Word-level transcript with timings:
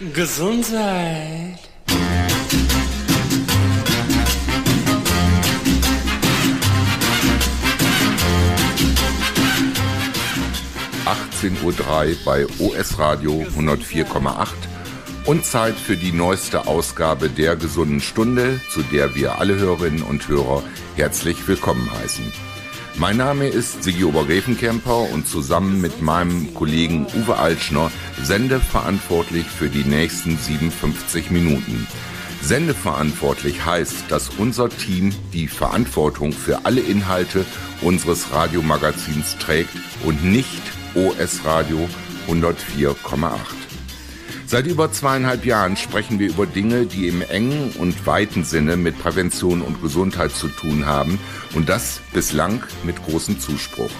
Gesundheit. 0.00 1.58
Uhr 11.62 11.74
bei 12.24 12.46
OS 12.58 12.98
Radio 12.98 13.42
104,8 13.42 14.46
und 15.26 15.44
Zeit 15.44 15.74
für 15.74 15.96
die 15.96 16.12
neueste 16.12 16.66
Ausgabe 16.66 17.28
der 17.28 17.56
gesunden 17.56 18.00
Stunde, 18.00 18.58
zu 18.70 18.82
der 18.82 19.14
wir 19.14 19.38
alle 19.38 19.56
Hörerinnen 19.56 20.02
und 20.02 20.26
Hörer 20.28 20.62
herzlich 20.96 21.46
willkommen 21.46 21.90
heißen. 21.92 22.49
Mein 22.96 23.16
Name 23.16 23.46
ist 23.46 23.82
Sigi 23.82 24.04
Obergräfenkämper 24.04 25.10
und 25.12 25.26
zusammen 25.26 25.80
mit 25.80 26.02
meinem 26.02 26.52
Kollegen 26.54 27.06
Uwe 27.14 27.36
Altschner 27.36 27.90
sendeverantwortlich 28.22 29.46
für 29.46 29.68
die 29.68 29.84
nächsten 29.84 30.36
57 30.36 31.30
Minuten. 31.30 31.86
Sendeverantwortlich 32.42 33.64
heißt, 33.64 34.04
dass 34.10 34.30
unser 34.30 34.68
Team 34.68 35.14
die 35.32 35.46
Verantwortung 35.48 36.32
für 36.32 36.64
alle 36.64 36.80
Inhalte 36.80 37.44
unseres 37.80 38.32
Radiomagazins 38.32 39.36
trägt 39.38 39.74
und 40.04 40.24
nicht 40.24 40.62
OS 40.94 41.44
Radio 41.44 41.88
104,8. 42.28 43.69
Seit 44.50 44.66
über 44.66 44.90
zweieinhalb 44.90 45.44
Jahren 45.44 45.76
sprechen 45.76 46.18
wir 46.18 46.28
über 46.28 46.44
Dinge, 46.44 46.84
die 46.84 47.06
im 47.06 47.22
engen 47.22 47.70
und 47.78 48.04
weiten 48.04 48.42
Sinne 48.42 48.76
mit 48.76 48.98
Prävention 48.98 49.62
und 49.62 49.80
Gesundheit 49.80 50.32
zu 50.32 50.48
tun 50.48 50.86
haben 50.86 51.20
und 51.54 51.68
das 51.68 52.00
bislang 52.12 52.60
mit 52.82 53.00
großem 53.00 53.38
Zuspruch. 53.38 53.92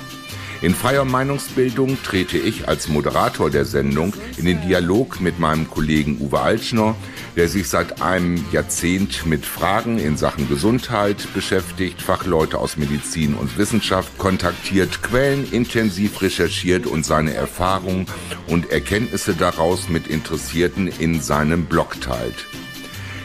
In 0.60 0.74
freier 0.74 1.04
Meinungsbildung 1.04 2.02
trete 2.02 2.36
ich 2.36 2.66
als 2.66 2.88
Moderator 2.88 3.48
der 3.48 3.64
Sendung 3.64 4.12
in 4.38 4.45
den 4.45 4.60
Dialog 4.60 5.20
mit 5.20 5.38
meinem 5.38 5.70
Kollegen 5.70 6.20
Uwe 6.20 6.40
Altschner, 6.40 6.96
der 7.37 7.48
sich 7.48 7.69
seit 7.69 8.02
einem 8.02 8.45
Jahrzehnt 8.52 9.27
mit 9.27 9.45
Fragen 9.46 9.99
in 9.99 10.16
Sachen 10.16 10.49
Gesundheit 10.49 11.29
beschäftigt, 11.35 12.02
Fachleute 12.02 12.59
aus 12.59 12.77
Medizin 12.77 13.35
und 13.35 13.57
Wissenschaft 13.59 14.18
kontaktiert, 14.18 15.02
Quellen 15.02 15.51
intensiv 15.51 16.23
recherchiert 16.23 16.87
und 16.87 17.04
seine 17.04 17.35
Erfahrungen 17.35 18.07
und 18.49 18.71
Erkenntnisse 18.71 19.35
daraus 19.35 19.88
mit 19.88 20.07
Interessierten 20.07 20.88
in 20.88 21.21
seinem 21.21 21.66
Blog 21.66 22.01
teilt. 22.01 22.46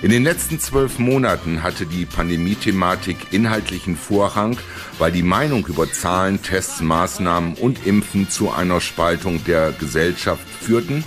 In 0.01 0.11
den 0.11 0.23
letzten 0.23 0.59
zwölf 0.59 0.99
Monaten 0.99 1.63
hatte 1.63 1.85
die 1.87 2.05
Pandemie-Thematik 2.05 3.17
inhaltlichen 3.31 3.95
Vorrang, 3.95 4.57
weil 4.99 5.11
die 5.11 5.23
Meinung 5.23 5.65
über 5.65 5.91
Zahlen, 5.91 6.43
Tests, 6.43 6.81
Maßnahmen 6.81 7.55
und 7.55 7.87
Impfen 7.87 8.29
zu 8.29 8.51
einer 8.51 8.81
Spaltung 8.81 9.43
der 9.45 9.71
Gesellschaft 9.71 10.47
führten 10.47 11.03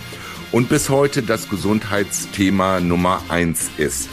und 0.52 0.68
bis 0.68 0.88
heute 0.88 1.22
das 1.22 1.48
Gesundheitsthema 1.48 2.80
Nummer 2.80 3.22
eins 3.28 3.70
ist. 3.76 4.08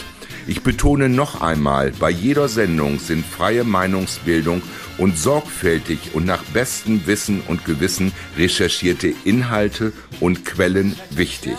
Ich 0.48 0.62
betone 0.62 1.10
noch 1.10 1.42
einmal, 1.42 1.92
bei 1.92 2.12
jeder 2.12 2.48
Sendung 2.48 3.00
sind 3.00 3.26
freie 3.26 3.64
Meinungsbildung 3.64 4.62
und 4.98 5.18
sorgfältig 5.18 6.12
und 6.14 6.26
nach 6.26 6.44
bestem 6.44 7.08
Wissen 7.08 7.42
und 7.48 7.66
Gewissen 7.66 8.12
recherchierte 8.38 9.12
Inhalte 9.24 9.92
und 10.20 10.46
Quellen 10.46 10.96
wichtig. 11.10 11.58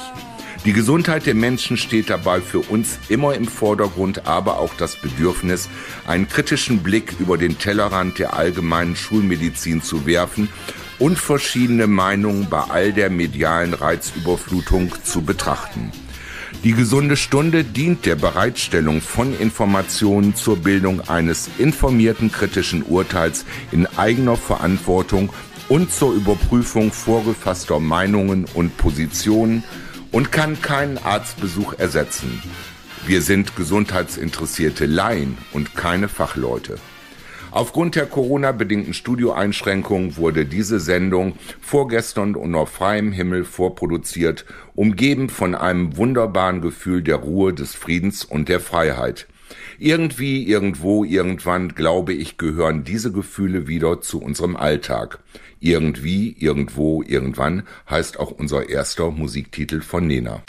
Die 0.64 0.72
Gesundheit 0.72 1.26
der 1.26 1.34
Menschen 1.34 1.76
steht 1.76 2.10
dabei 2.10 2.40
für 2.40 2.58
uns 2.58 2.98
immer 3.08 3.34
im 3.34 3.46
Vordergrund, 3.46 4.26
aber 4.26 4.58
auch 4.58 4.74
das 4.74 4.96
Bedürfnis, 4.96 5.68
einen 6.06 6.28
kritischen 6.28 6.82
Blick 6.82 7.14
über 7.18 7.38
den 7.38 7.58
Tellerrand 7.58 8.18
der 8.18 8.34
allgemeinen 8.34 8.96
Schulmedizin 8.96 9.82
zu 9.82 10.06
werfen 10.06 10.48
und 10.98 11.18
verschiedene 11.18 11.86
Meinungen 11.86 12.48
bei 12.48 12.62
all 12.62 12.92
der 12.92 13.10
medialen 13.10 13.74
Reizüberflutung 13.74 14.92
zu 15.02 15.22
betrachten. 15.22 15.92
Die 16.64 16.72
gesunde 16.72 17.16
Stunde 17.16 17.64
dient 17.64 18.06
der 18.06 18.16
Bereitstellung 18.16 19.00
von 19.00 19.38
Informationen 19.38 20.34
zur 20.34 20.56
Bildung 20.56 21.00
eines 21.08 21.48
informierten 21.58 22.32
kritischen 22.32 22.82
Urteils 22.82 23.44
in 23.72 23.86
eigener 23.96 24.36
Verantwortung 24.36 25.32
und 25.68 25.92
zur 25.92 26.14
Überprüfung 26.14 26.92
vorgefasster 26.92 27.78
Meinungen 27.78 28.46
und 28.54 28.76
Positionen 28.76 29.64
und 30.12 30.32
kann 30.32 30.60
keinen 30.60 30.98
Arztbesuch 30.98 31.74
ersetzen. 31.74 32.42
Wir 33.06 33.22
sind 33.22 33.54
gesundheitsinteressierte 33.54 34.86
Laien 34.86 35.38
und 35.52 35.74
keine 35.76 36.08
Fachleute. 36.08 36.78
Aufgrund 37.56 37.94
der 37.94 38.04
Corona-bedingten 38.04 38.92
Studioeinschränkungen 38.92 40.18
wurde 40.18 40.44
diese 40.44 40.78
Sendung 40.78 41.38
vorgestern 41.62 42.34
unter 42.34 42.66
freiem 42.66 43.12
Himmel 43.12 43.46
vorproduziert, 43.46 44.44
umgeben 44.74 45.30
von 45.30 45.54
einem 45.54 45.96
wunderbaren 45.96 46.60
Gefühl 46.60 47.02
der 47.02 47.16
Ruhe, 47.16 47.54
des 47.54 47.74
Friedens 47.74 48.26
und 48.26 48.50
der 48.50 48.60
Freiheit. 48.60 49.26
Irgendwie, 49.78 50.46
irgendwo, 50.46 51.02
irgendwann, 51.02 51.74
glaube 51.74 52.12
ich, 52.12 52.36
gehören 52.36 52.84
diese 52.84 53.10
Gefühle 53.10 53.66
wieder 53.66 54.02
zu 54.02 54.20
unserem 54.20 54.54
Alltag. 54.54 55.20
Irgendwie, 55.58 56.36
irgendwo, 56.38 57.02
irgendwann 57.02 57.62
heißt 57.88 58.20
auch 58.20 58.32
unser 58.32 58.68
erster 58.68 59.10
Musiktitel 59.10 59.80
von 59.80 60.06
Nena. 60.06 60.42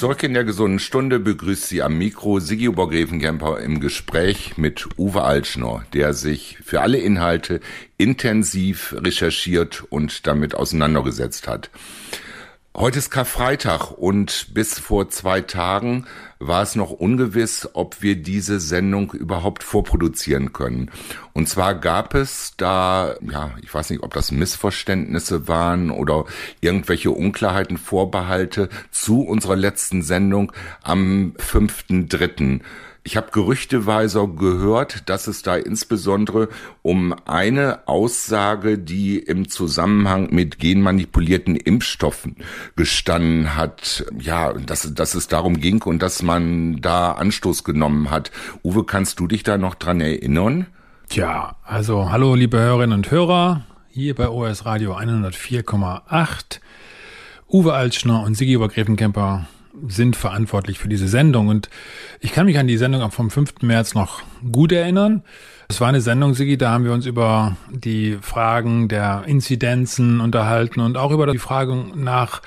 Zurück 0.00 0.22
in 0.22 0.32
der 0.32 0.44
gesunden 0.44 0.78
Stunde 0.78 1.20
begrüßt 1.20 1.68
sie 1.68 1.82
am 1.82 1.98
Mikro 1.98 2.40
Sigi 2.40 2.70
Obergräfenkämper 2.70 3.60
im 3.60 3.80
Gespräch 3.80 4.56
mit 4.56 4.88
Uwe 4.96 5.20
Altschner, 5.20 5.84
der 5.92 6.14
sich 6.14 6.56
für 6.64 6.80
alle 6.80 6.96
Inhalte 6.96 7.60
intensiv 7.98 8.96
recherchiert 8.96 9.84
und 9.90 10.26
damit 10.26 10.54
auseinandergesetzt 10.54 11.48
hat. 11.48 11.68
Heute 12.76 13.00
ist 13.00 13.10
Karfreitag 13.10 13.90
und 13.90 14.54
bis 14.54 14.78
vor 14.78 15.10
zwei 15.10 15.40
Tagen 15.40 16.06
war 16.38 16.62
es 16.62 16.76
noch 16.76 16.92
ungewiss, 16.92 17.68
ob 17.72 18.00
wir 18.00 18.14
diese 18.14 18.60
Sendung 18.60 19.12
überhaupt 19.12 19.64
vorproduzieren 19.64 20.52
können. 20.52 20.88
Und 21.32 21.48
zwar 21.48 21.74
gab 21.74 22.14
es 22.14 22.54
da, 22.56 23.16
ja, 23.28 23.50
ich 23.60 23.74
weiß 23.74 23.90
nicht, 23.90 24.04
ob 24.04 24.14
das 24.14 24.30
Missverständnisse 24.30 25.48
waren 25.48 25.90
oder 25.90 26.26
irgendwelche 26.60 27.10
Unklarheiten, 27.10 27.76
Vorbehalte 27.76 28.68
zu 28.92 29.22
unserer 29.22 29.56
letzten 29.56 30.02
Sendung 30.02 30.52
am 30.84 31.34
5.3. 31.38 32.60
Ich 33.02 33.16
habe 33.16 33.30
gerüchteweise 33.32 34.28
gehört, 34.28 35.08
dass 35.08 35.26
es 35.26 35.42
da 35.42 35.56
insbesondere 35.56 36.48
um 36.82 37.14
eine 37.24 37.88
Aussage, 37.88 38.78
die 38.78 39.18
im 39.18 39.48
Zusammenhang 39.48 40.28
mit 40.32 40.58
genmanipulierten 40.58 41.56
Impfstoffen 41.56 42.36
gestanden 42.76 43.56
hat, 43.56 44.04
ja, 44.18 44.52
dass, 44.52 44.92
dass 44.94 45.14
es 45.14 45.28
darum 45.28 45.60
ging 45.60 45.82
und 45.82 46.02
dass 46.02 46.22
man 46.22 46.82
da 46.82 47.12
Anstoß 47.12 47.64
genommen 47.64 48.10
hat. 48.10 48.30
Uwe, 48.62 48.84
kannst 48.84 49.18
du 49.18 49.26
dich 49.26 49.44
da 49.44 49.56
noch 49.56 49.76
dran 49.76 50.02
erinnern? 50.02 50.66
Tja, 51.08 51.56
also 51.64 52.10
hallo 52.10 52.34
liebe 52.34 52.58
Hörerinnen 52.58 52.98
und 52.98 53.10
Hörer, 53.10 53.64
hier 53.88 54.14
bei 54.14 54.28
OS 54.28 54.66
Radio 54.66 54.94
104,8. 54.94 56.60
Uwe 57.48 57.72
Altschner 57.72 58.22
und 58.22 58.34
Sigi 58.36 58.58
Obergräfenkemper 58.58 59.46
sind 59.88 60.16
verantwortlich 60.16 60.78
für 60.78 60.88
diese 60.88 61.08
Sendung. 61.08 61.48
Und 61.48 61.70
ich 62.20 62.32
kann 62.32 62.46
mich 62.46 62.58
an 62.58 62.66
die 62.66 62.76
Sendung 62.76 63.10
vom 63.10 63.30
5. 63.30 63.62
März 63.62 63.94
noch 63.94 64.22
gut 64.52 64.72
erinnern. 64.72 65.22
Es 65.68 65.80
war 65.80 65.88
eine 65.88 66.00
Sendung, 66.00 66.34
Sigi, 66.34 66.58
da 66.58 66.72
haben 66.72 66.84
wir 66.84 66.92
uns 66.92 67.06
über 67.06 67.56
die 67.70 68.18
Fragen 68.20 68.88
der 68.88 69.22
Inzidenzen 69.26 70.20
unterhalten 70.20 70.80
und 70.80 70.96
auch 70.96 71.12
über 71.12 71.28
die 71.28 71.38
Frage 71.38 71.76
nach 71.94 72.42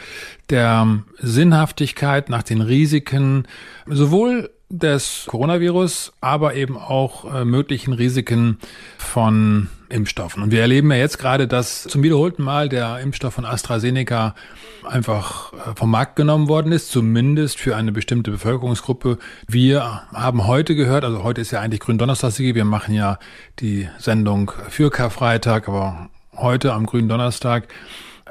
der 0.49 0.99
Sinnhaftigkeit, 1.19 2.29
nach 2.29 2.43
den 2.43 2.59
Risiken, 2.59 3.47
sowohl 3.87 4.49
des 4.69 5.25
Coronavirus, 5.27 6.13
aber 6.19 6.55
eben 6.55 6.77
auch 6.77 7.33
äh, 7.33 7.45
möglichen 7.45 7.93
Risiken 7.93 8.57
von 8.97 9.69
Impfstoffen. 9.93 10.43
Und 10.43 10.51
wir 10.51 10.61
erleben 10.61 10.91
ja 10.91 10.97
jetzt 10.97 11.19
gerade, 11.19 11.47
dass 11.47 11.83
zum 11.83 12.03
wiederholten 12.03 12.43
Mal 12.43 12.67
der 12.67 12.99
Impfstoff 12.99 13.35
von 13.35 13.45
AstraZeneca 13.45 14.35
einfach 14.83 15.53
äh, 15.53 15.75
vom 15.75 15.91
Markt 15.91 16.15
genommen 16.15 16.47
worden 16.47 16.71
ist, 16.71 16.91
zumindest 16.91 17.59
für 17.59 17.75
eine 17.75 17.91
bestimmte 17.91 18.31
Bevölkerungsgruppe. 18.31 19.19
Wir 19.47 20.03
haben 20.11 20.47
heute 20.47 20.75
gehört, 20.75 21.05
also 21.05 21.23
heute 21.23 21.41
ist 21.41 21.51
ja 21.51 21.61
eigentlich 21.61 21.79
Gründonnerstag, 21.79 22.33
wir 22.37 22.65
machen 22.65 22.95
ja 22.95 23.19
die 23.59 23.87
Sendung 23.99 24.51
für 24.69 24.89
Karfreitag, 24.89 25.67
aber 25.67 26.09
heute 26.35 26.73
am 26.73 26.85
Gründonnerstag 26.85 27.67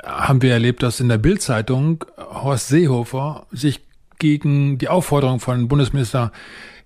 haben 0.05 0.43
wir 0.43 0.53
erlebt, 0.53 0.83
dass 0.83 1.01
in 1.01 1.09
der 1.09 1.19
Bildzeitung 1.19 2.05
Horst 2.19 2.69
Seehofer 2.69 3.47
sich 3.53 3.81
gegen 4.19 4.79
die 4.79 4.89
Aufforderung 4.89 5.41
von 5.41 5.69
Bundesminister 5.69 6.33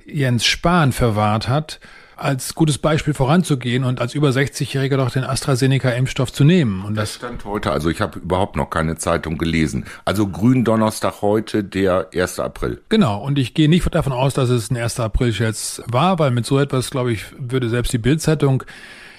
Jens 0.05 0.45
Spahn 0.45 0.93
verwahrt 0.93 1.49
hat, 1.49 1.81
als 2.17 2.55
gutes 2.55 2.79
Beispiel 2.79 3.15
voranzugehen 3.15 3.85
und 3.85 4.01
als 4.01 4.15
über 4.15 4.31
60-Jähriger 4.31 4.97
doch 4.97 5.11
den 5.11 5.25
AstraZeneca-Impfstoff 5.25 6.33
zu 6.33 6.45
nehmen. 6.45 6.85
Und 6.85 6.95
das, 6.95 7.11
das 7.11 7.17
stand 7.17 7.45
heute, 7.45 7.71
also 7.71 7.91
ich 7.91 8.01
habe 8.01 8.19
überhaupt 8.19 8.57
noch 8.57 8.71
keine 8.71 8.97
Zeitung 8.97 9.37
gelesen. 9.37 9.85
Also 10.05 10.27
Gründonnerstag 10.27 11.21
heute, 11.21 11.63
der 11.63 12.09
1. 12.15 12.41
April. 12.41 12.81
Genau, 12.89 13.23
und 13.23 13.39
ich 13.39 13.53
gehe 13.53 13.69
nicht 13.69 13.95
davon 13.95 14.13
aus, 14.13 14.35
dass 14.35 14.49
es 14.49 14.71
ein 14.71 14.77
1. 14.77 14.99
April-Scherz 14.99 15.83
war, 15.87 16.19
weil 16.19 16.31
mit 16.31 16.47
so 16.47 16.59
etwas, 16.59 16.91
glaube 16.91 17.13
ich, 17.13 17.25
würde 17.39 17.69
selbst 17.69 17.93
die 17.93 17.99
Bildzeitung 17.99 18.65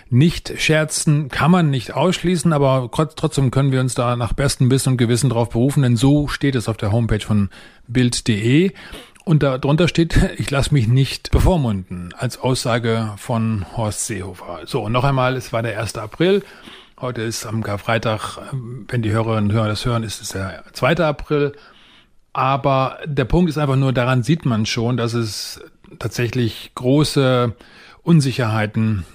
nicht 0.09 0.53
scherzen, 0.57 1.29
kann 1.29 1.51
man 1.51 1.69
nicht 1.69 1.93
ausschließen, 1.93 2.53
aber 2.53 2.89
trotzdem 2.91 3.51
können 3.51 3.71
wir 3.71 3.81
uns 3.81 3.93
da 3.93 4.15
nach 4.15 4.33
bestem 4.33 4.71
Wissen 4.71 4.93
und 4.93 4.97
Gewissen 4.97 5.29
drauf 5.29 5.49
berufen, 5.49 5.83
denn 5.83 5.97
so 5.97 6.27
steht 6.27 6.55
es 6.55 6.69
auf 6.69 6.77
der 6.77 6.91
Homepage 6.91 7.19
von 7.19 7.49
Bild.de. 7.87 8.71
Und 9.27 9.43
darunter 9.43 9.89
steht, 9.89 10.17
ich 10.37 10.49
lasse 10.51 10.73
mich 10.73 10.87
nicht 10.87 11.31
bevormunden, 11.31 12.13
als 12.17 12.39
Aussage 12.39 13.13
von 13.17 13.65
Horst 13.75 14.05
Seehofer. 14.05 14.61
So, 14.65 14.83
und 14.83 14.93
noch 14.93 15.03
einmal, 15.03 15.35
es 15.35 15.51
war 15.51 15.61
der 15.61 15.77
1. 15.77 15.97
April. 15.97 16.43
Heute 17.01 17.23
ist 17.23 17.45
am 17.45 17.61
Karfreitag, 17.61 18.39
wenn 18.87 19.01
die 19.01 19.11
Hörerinnen 19.11 19.49
und 19.49 19.51
Hörer 19.51 19.67
das 19.67 19.85
hören, 19.85 20.03
ist 20.03 20.21
es 20.21 20.29
der 20.29 20.63
2. 20.71 20.99
April. 20.99 21.51
Aber 22.31 22.99
der 23.05 23.25
Punkt 23.25 23.49
ist 23.49 23.57
einfach 23.57 23.75
nur, 23.75 23.91
daran 23.91 24.23
sieht 24.23 24.45
man 24.45 24.65
schon, 24.65 24.95
dass 24.95 25.13
es 25.13 25.59
tatsächlich 25.99 26.71
große 26.75 27.53
Unsicherheiten 28.03 29.05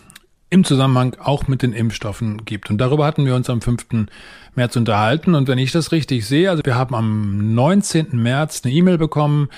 im 0.52 0.64
Zusammenhang 0.64 1.16
auch 1.18 1.48
mit 1.48 1.62
den 1.62 1.72
Impfstoffen 1.72 2.44
gibt. 2.44 2.68
Und 2.68 2.76
darüber 2.76 3.06
hatten 3.06 3.24
wir 3.24 3.34
uns 3.34 3.48
am 3.48 3.62
5. 3.62 4.06
März 4.54 4.76
unterhalten. 4.76 5.34
Und 5.34 5.48
wenn 5.48 5.56
ich 5.56 5.72
das 5.72 5.92
richtig 5.92 6.26
sehe, 6.26 6.50
also 6.50 6.62
wir 6.62 6.74
haben 6.74 6.94
am 6.94 7.54
19. 7.54 8.22
März 8.22 8.60
eine 8.62 8.74
E-Mail 8.74 8.98
bekommen 8.98 9.48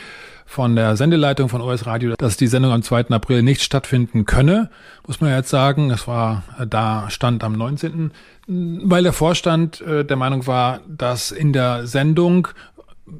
von 0.46 0.76
der 0.76 0.96
Sendeleitung 0.96 1.48
von 1.48 1.62
OS 1.62 1.84
Radio, 1.86 2.14
dass 2.16 2.36
die 2.36 2.46
Sendung 2.46 2.70
am 2.70 2.82
2. 2.82 3.08
April 3.08 3.42
nicht 3.42 3.62
stattfinden 3.62 4.24
könne, 4.24 4.70
muss 5.04 5.20
man 5.20 5.30
jetzt 5.30 5.48
sagen. 5.48 5.90
Es 5.90 6.06
war 6.06 6.44
da 6.64 7.10
stand 7.10 7.42
am 7.42 7.54
19., 7.54 8.12
weil 8.46 9.02
der 9.02 9.12
Vorstand 9.12 9.80
äh, 9.80 10.04
der 10.04 10.16
Meinung 10.16 10.46
war, 10.46 10.80
dass 10.86 11.32
in 11.32 11.52
der 11.52 11.88
Sendung, 11.88 12.46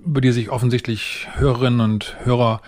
über 0.06 0.20
die 0.20 0.31
sich 0.31 0.49
offensichtlich 0.49 1.27
Hörerinnen 1.35 1.81
und 1.81 2.15
Hörer 2.23 2.61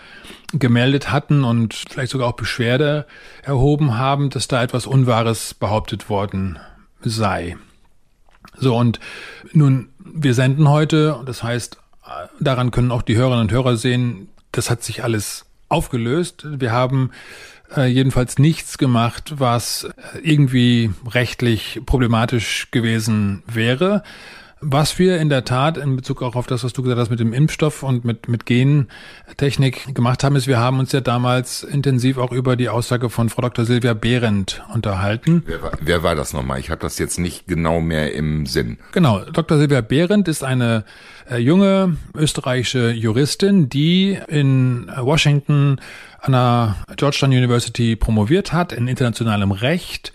gemeldet 0.53 1.11
hatten 1.11 1.45
und 1.45 1.75
vielleicht 1.75 2.13
sogar 2.13 2.29
auch 2.29 2.37
Beschwerde 2.37 3.07
erhoben 3.43 3.99
haben, 3.99 4.31
dass 4.31 4.49
da 4.49 4.63
etwas 4.63 4.87
Unwahres 4.87 5.55
behauptet 5.55 6.09
worden 6.09 6.59
sei. 7.01 7.57
So, 8.59 8.77
und 8.77 9.01
nun, 9.53 9.89
wir 9.99 10.35
senden 10.35 10.69
heute, 10.69 11.23
das 11.27 11.43
heißt, 11.43 11.79
daran 12.41 12.71
können 12.71 12.91
auch 12.91 13.03
die 13.03 13.17
Hörerinnen 13.17 13.43
und 13.43 13.53
Hörer 13.53 13.77
sehen, 13.77 14.29
das 14.53 14.71
hat 14.71 14.83
sich 14.83 15.05
alles 15.05 15.45
aufgelöst. 15.69 16.47
Wir 16.49 16.73
haben 16.73 17.11
äh, 17.77 17.87
jedenfalls 17.87 18.39
nichts 18.39 18.79
gemacht, 18.79 19.35
was 19.39 19.89
irgendwie 20.23 20.91
rechtlich 21.09 21.81
problematisch 21.85 22.69
gewesen 22.71 23.43
wäre. 23.47 24.03
Was 24.61 24.99
wir 24.99 25.19
in 25.21 25.29
der 25.29 25.45
Tat 25.45 25.77
in 25.77 25.97
Bezug 25.97 26.23
auch 26.23 26.35
auf 26.35 26.47
das, 26.47 26.65
was 26.65 26.73
du 26.73 26.83
gesagt 26.83 26.99
hast 26.99 27.11
mit 27.11 27.21
dem 27.21 27.35
Impfstoff 27.35 27.83
und 27.83 28.07
mit, 28.07 28.27
mit 28.27 28.47
Gentechnik 28.47 29.95
gemacht 29.95 30.25
haben, 30.25 30.35
ist, 30.35 30.47
wir 30.47 30.59
haben 30.59 30.79
uns 30.79 30.93
ja 30.93 31.03
damals 31.03 31.63
intensiv 31.63 32.17
auch 32.17 32.33
über 32.33 32.57
die 32.57 32.71
Aussage 32.71 33.11
von 33.11 33.29
Frau 33.29 33.43
Dr. 33.43 33.67
Silvia 33.67 33.93
Behrendt 33.93 34.63
unterhalten. 34.73 35.43
Wer 35.45 35.63
war, 35.63 35.73
wer 35.79 36.03
war 36.03 36.15
das 36.15 36.33
nochmal? 36.33 36.59
Ich 36.59 36.71
habe 36.71 36.81
das 36.81 36.99
jetzt 36.99 37.19
nicht 37.19 37.47
genau 37.47 37.83
mehr 37.83 38.15
im 38.15 38.47
Sinn. 38.47 38.79
Genau, 38.93 39.21
Dr. 39.21 39.59
Silvia 39.59 39.83
Behrendt 39.83 40.27
ist 40.27 40.43
eine 40.43 40.85
äh, 41.31 41.37
junge 41.37 41.99
österreichische 42.15 42.93
Juristin, 42.93 43.69
die 43.69 44.19
in 44.27 44.91
Washington 44.99 45.81
an 46.21 46.33
der 46.33 46.77
Georgetown 46.97 47.31
University 47.31 47.95
promoviert 47.95 48.55
hat 48.55 48.73
in 48.73 48.89
internationalem 48.89 49.53
Recht 49.53 50.15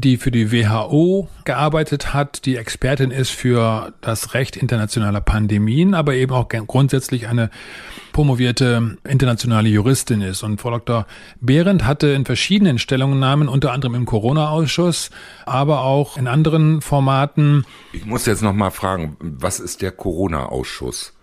die 0.00 0.18
für 0.18 0.30
die 0.30 0.52
WHO 0.52 1.26
gearbeitet 1.44 2.12
hat, 2.12 2.44
die 2.44 2.56
Expertin 2.56 3.10
ist 3.10 3.30
für 3.30 3.94
das 4.02 4.34
Recht 4.34 4.56
internationaler 4.56 5.22
Pandemien, 5.22 5.94
aber 5.94 6.14
eben 6.14 6.32
auch 6.34 6.48
grundsätzlich 6.48 7.28
eine 7.28 7.50
promovierte 8.12 8.98
internationale 9.08 9.70
Juristin 9.70 10.20
ist. 10.20 10.42
Und 10.42 10.60
Frau 10.60 10.70
Dr. 10.70 11.06
Behrendt 11.40 11.86
hatte 11.86 12.08
in 12.08 12.26
verschiedenen 12.26 12.78
Stellungnahmen, 12.78 13.48
unter 13.48 13.72
anderem 13.72 13.94
im 13.94 14.04
Corona-Ausschuss, 14.04 15.10
aber 15.46 15.80
auch 15.80 16.18
in 16.18 16.28
anderen 16.28 16.82
Formaten. 16.82 17.64
Ich 17.94 18.04
muss 18.04 18.26
jetzt 18.26 18.42
noch 18.42 18.52
mal 18.52 18.70
fragen, 18.70 19.16
was 19.20 19.60
ist 19.60 19.80
der 19.80 19.92
Corona-Ausschuss? 19.92 21.15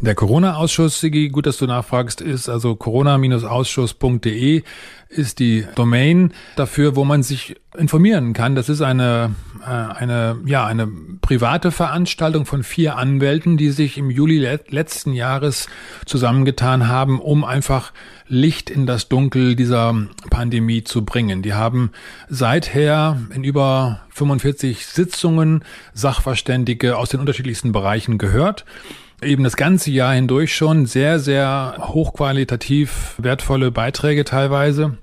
Der 0.00 0.14
Corona-Ausschuss, 0.14 1.00
Sigi, 1.00 1.28
gut, 1.28 1.46
dass 1.46 1.56
du 1.56 1.66
nachfragst, 1.66 2.20
ist 2.20 2.48
also 2.48 2.76
corona-ausschuss.de 2.76 4.62
ist 5.08 5.38
die 5.38 5.66
Domain 5.74 6.34
dafür, 6.54 6.94
wo 6.94 7.04
man 7.04 7.22
sich 7.22 7.56
informieren 7.76 8.34
kann. 8.34 8.54
Das 8.54 8.68
ist 8.68 8.82
eine, 8.82 9.34
äh, 9.62 9.70
eine, 9.70 10.38
ja, 10.44 10.66
eine 10.66 10.86
private 11.20 11.70
Veranstaltung 11.72 12.44
von 12.44 12.62
vier 12.62 12.96
Anwälten, 12.96 13.56
die 13.56 13.70
sich 13.70 13.96
im 13.96 14.10
Juli 14.10 14.38
letzten 14.68 15.14
Jahres 15.14 15.66
zusammengetan 16.04 16.88
haben, 16.88 17.20
um 17.20 17.44
einfach 17.44 17.92
Licht 18.26 18.68
in 18.68 18.86
das 18.86 19.08
Dunkel 19.08 19.56
dieser 19.56 19.94
Pandemie 20.30 20.84
zu 20.84 21.04
bringen. 21.04 21.42
Die 21.42 21.54
haben 21.54 21.90
seither 22.28 23.18
in 23.34 23.44
über 23.44 24.02
45 24.10 24.86
Sitzungen 24.86 25.64
Sachverständige 25.94 26.98
aus 26.98 27.08
den 27.08 27.20
unterschiedlichsten 27.20 27.72
Bereichen 27.72 28.18
gehört 28.18 28.66
eben 29.22 29.44
das 29.44 29.56
ganze 29.56 29.90
Jahr 29.90 30.14
hindurch 30.14 30.54
schon 30.54 30.86
sehr, 30.86 31.18
sehr 31.18 31.76
hochqualitativ 31.78 33.14
wertvolle 33.18 33.70
Beiträge 33.70 34.24
teilweise. 34.24 34.98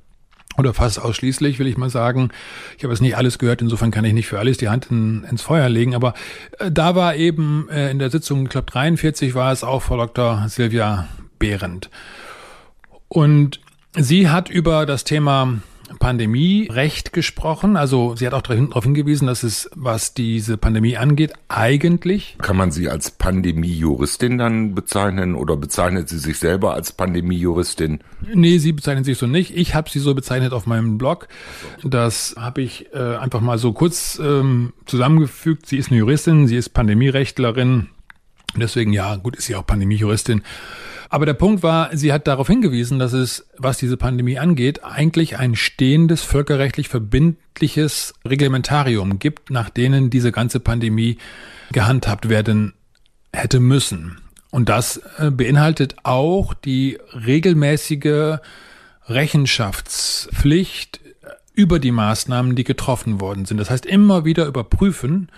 Oder 0.58 0.74
fast 0.74 1.02
ausschließlich, 1.02 1.60
will 1.60 1.68
ich 1.68 1.76
mal 1.76 1.90
sagen. 1.90 2.30
Ich 2.78 2.86
habe 2.86 2.94
es 2.94 3.02
nicht 3.02 3.18
alles 3.18 3.40
gehört, 3.40 3.62
insofern 3.62 3.92
kann 3.92 4.06
ich 4.06 4.14
nicht 4.14 4.28
für 4.28 4.40
alles 4.40 4.58
die 4.58 4.70
Hand 4.70 4.88
in, 4.90 5.26
ins 5.30 5.42
Feuer 5.42 5.68
legen. 5.68 5.94
Aber 5.96 6.14
äh, 6.60 6.72
da 6.72 6.96
war 6.96 7.16
eben 7.16 7.68
äh, 7.70 7.92
in 7.92 8.00
der 8.00 8.10
Sitzung, 8.10 8.44
ich 8.44 8.50
glaube 8.50 8.72
43 8.72 9.36
war 9.36 9.52
es 9.52 9.66
auch 9.66 9.82
Frau 9.82 9.98
Dr. 9.98 10.48
Silvia 10.48 11.10
Behrendt. 11.40 11.90
Und 13.10 13.60
sie 13.98 14.30
hat 14.30 14.50
über 14.50 14.86
das 14.86 15.04
Thema 15.04 15.60
Pandemierecht 16.00 17.14
gesprochen. 17.14 17.78
Also 17.78 18.16
sie 18.16 18.26
hat 18.26 18.34
auch 18.34 18.42
darauf 18.42 18.84
hingewiesen, 18.84 19.28
dass 19.28 19.44
es, 19.44 19.70
was 19.76 20.14
diese 20.14 20.58
Pandemie 20.58 20.98
angeht, 20.98 21.34
eigentlich. 21.48 22.38
Kann 22.42 22.58
man 22.58 22.72
sie 22.72 22.90
als 22.90 23.12
Pandemiejuristin 23.12 24.38
dann 24.38 24.76
bezeichnen 24.76 25.36
oder 25.36 25.58
bezeichnet 25.58 26.10
sie 26.10 26.20
sich 26.20 26.40
selber 26.40 26.74
als 26.74 26.92
Pandemiejuristin? 26.92 28.00
Nee, 28.34 28.58
sie 28.58 28.72
bezeichnet 28.72 29.06
sich 29.06 29.18
so 29.18 29.28
nicht. 29.28 29.56
Ich 29.56 29.76
habe 29.76 29.90
sie 29.90 30.00
so 30.00 30.14
bezeichnet 30.16 30.54
auf 30.54 30.66
meinem 30.66 30.98
Blog. 30.98 31.28
Das 31.84 32.36
habe 32.38 32.62
ich 32.62 32.94
äh, 32.94 33.16
einfach 33.18 33.42
mal 33.42 33.58
so 33.58 33.74
kurz 33.74 34.20
ähm, 34.24 34.74
zusammengefügt. 34.86 35.66
Sie 35.66 35.78
ist 35.78 35.90
eine 35.90 36.00
Juristin, 36.00 36.48
sie 36.48 36.58
ist 36.58 36.70
Pandemierechtlerin. 36.70 37.88
Deswegen, 38.56 38.94
ja, 38.94 39.16
gut, 39.18 39.36
ist 39.36 39.46
sie 39.46 39.56
auch 39.56 39.66
Pandemiejuristin. 39.66 40.44
Aber 41.10 41.26
der 41.26 41.34
Punkt 41.34 41.64
war, 41.64 41.96
sie 41.96 42.12
hat 42.12 42.28
darauf 42.28 42.48
hingewiesen, 42.48 43.00
dass 43.00 43.14
es, 43.14 43.48
was 43.58 43.78
diese 43.78 43.98
Pandemie 43.98 44.38
angeht, 44.38 44.84
eigentlich 44.84 45.38
ein 45.38 45.56
stehendes, 45.56 46.22
völkerrechtlich 46.24 46.90
verbindliches 46.90 48.14
Reglementarium 48.26 49.20
gibt, 49.20 49.50
nach 49.52 49.70
denen 49.70 50.10
diese 50.10 50.32
ganze 50.32 50.60
Pandemie 50.60 51.18
gehandhabt 51.72 52.30
werden 52.30 52.74
hätte 53.34 53.60
müssen. 53.60 54.18
Und 54.52 54.70
das 54.70 55.02
äh, 55.18 55.32
beinhaltet 55.32 55.96
auch 56.04 56.54
die 56.54 56.98
regelmäßige 57.14 58.40
Rechenschaftspflicht 59.08 61.02
über 61.54 61.80
die 61.80 61.92
Maßnahmen, 61.92 62.56
die 62.56 62.64
getroffen 62.64 63.22
worden 63.22 63.46
sind. 63.46 63.58
Das 63.58 63.70
heißt, 63.70 63.86
immer 63.86 64.26
wieder 64.26 64.46
überprüfen, 64.46 65.30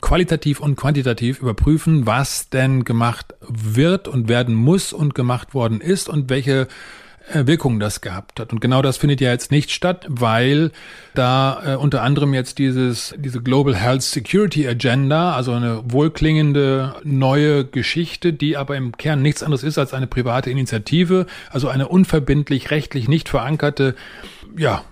qualitativ 0.00 0.60
und 0.60 0.76
quantitativ 0.76 1.40
überprüfen, 1.40 2.06
was 2.06 2.50
denn 2.50 2.84
gemacht 2.84 3.34
wird 3.40 4.08
und 4.08 4.28
werden 4.28 4.54
muss 4.54 4.92
und 4.92 5.14
gemacht 5.14 5.54
worden 5.54 5.80
ist 5.80 6.08
und 6.08 6.30
welche 6.30 6.68
äh, 7.32 7.46
Wirkung 7.46 7.78
das 7.78 8.00
gehabt 8.00 8.40
hat. 8.40 8.52
Und 8.52 8.60
genau 8.60 8.80
das 8.80 8.96
findet 8.96 9.20
ja 9.20 9.30
jetzt 9.30 9.50
nicht 9.50 9.70
statt, 9.70 10.06
weil 10.08 10.70
da 11.14 11.74
äh, 11.74 11.76
unter 11.76 12.02
anderem 12.02 12.32
jetzt 12.32 12.58
dieses, 12.58 13.14
diese 13.18 13.42
Global 13.42 13.76
Health 13.76 14.02
Security 14.02 14.66
Agenda, 14.66 15.34
also 15.34 15.52
eine 15.52 15.82
wohlklingende 15.84 16.96
neue 17.04 17.64
Geschichte, 17.64 18.32
die 18.32 18.56
aber 18.56 18.76
im 18.76 18.96
Kern 18.96 19.20
nichts 19.20 19.42
anderes 19.42 19.62
ist 19.62 19.78
als 19.78 19.92
eine 19.92 20.06
private 20.06 20.50
Initiative, 20.50 21.26
also 21.50 21.68
eine 21.68 21.88
unverbindlich 21.88 22.70
rechtlich 22.70 23.08
nicht 23.08 23.28
verankerte, 23.28 23.94
ja, 24.56 24.84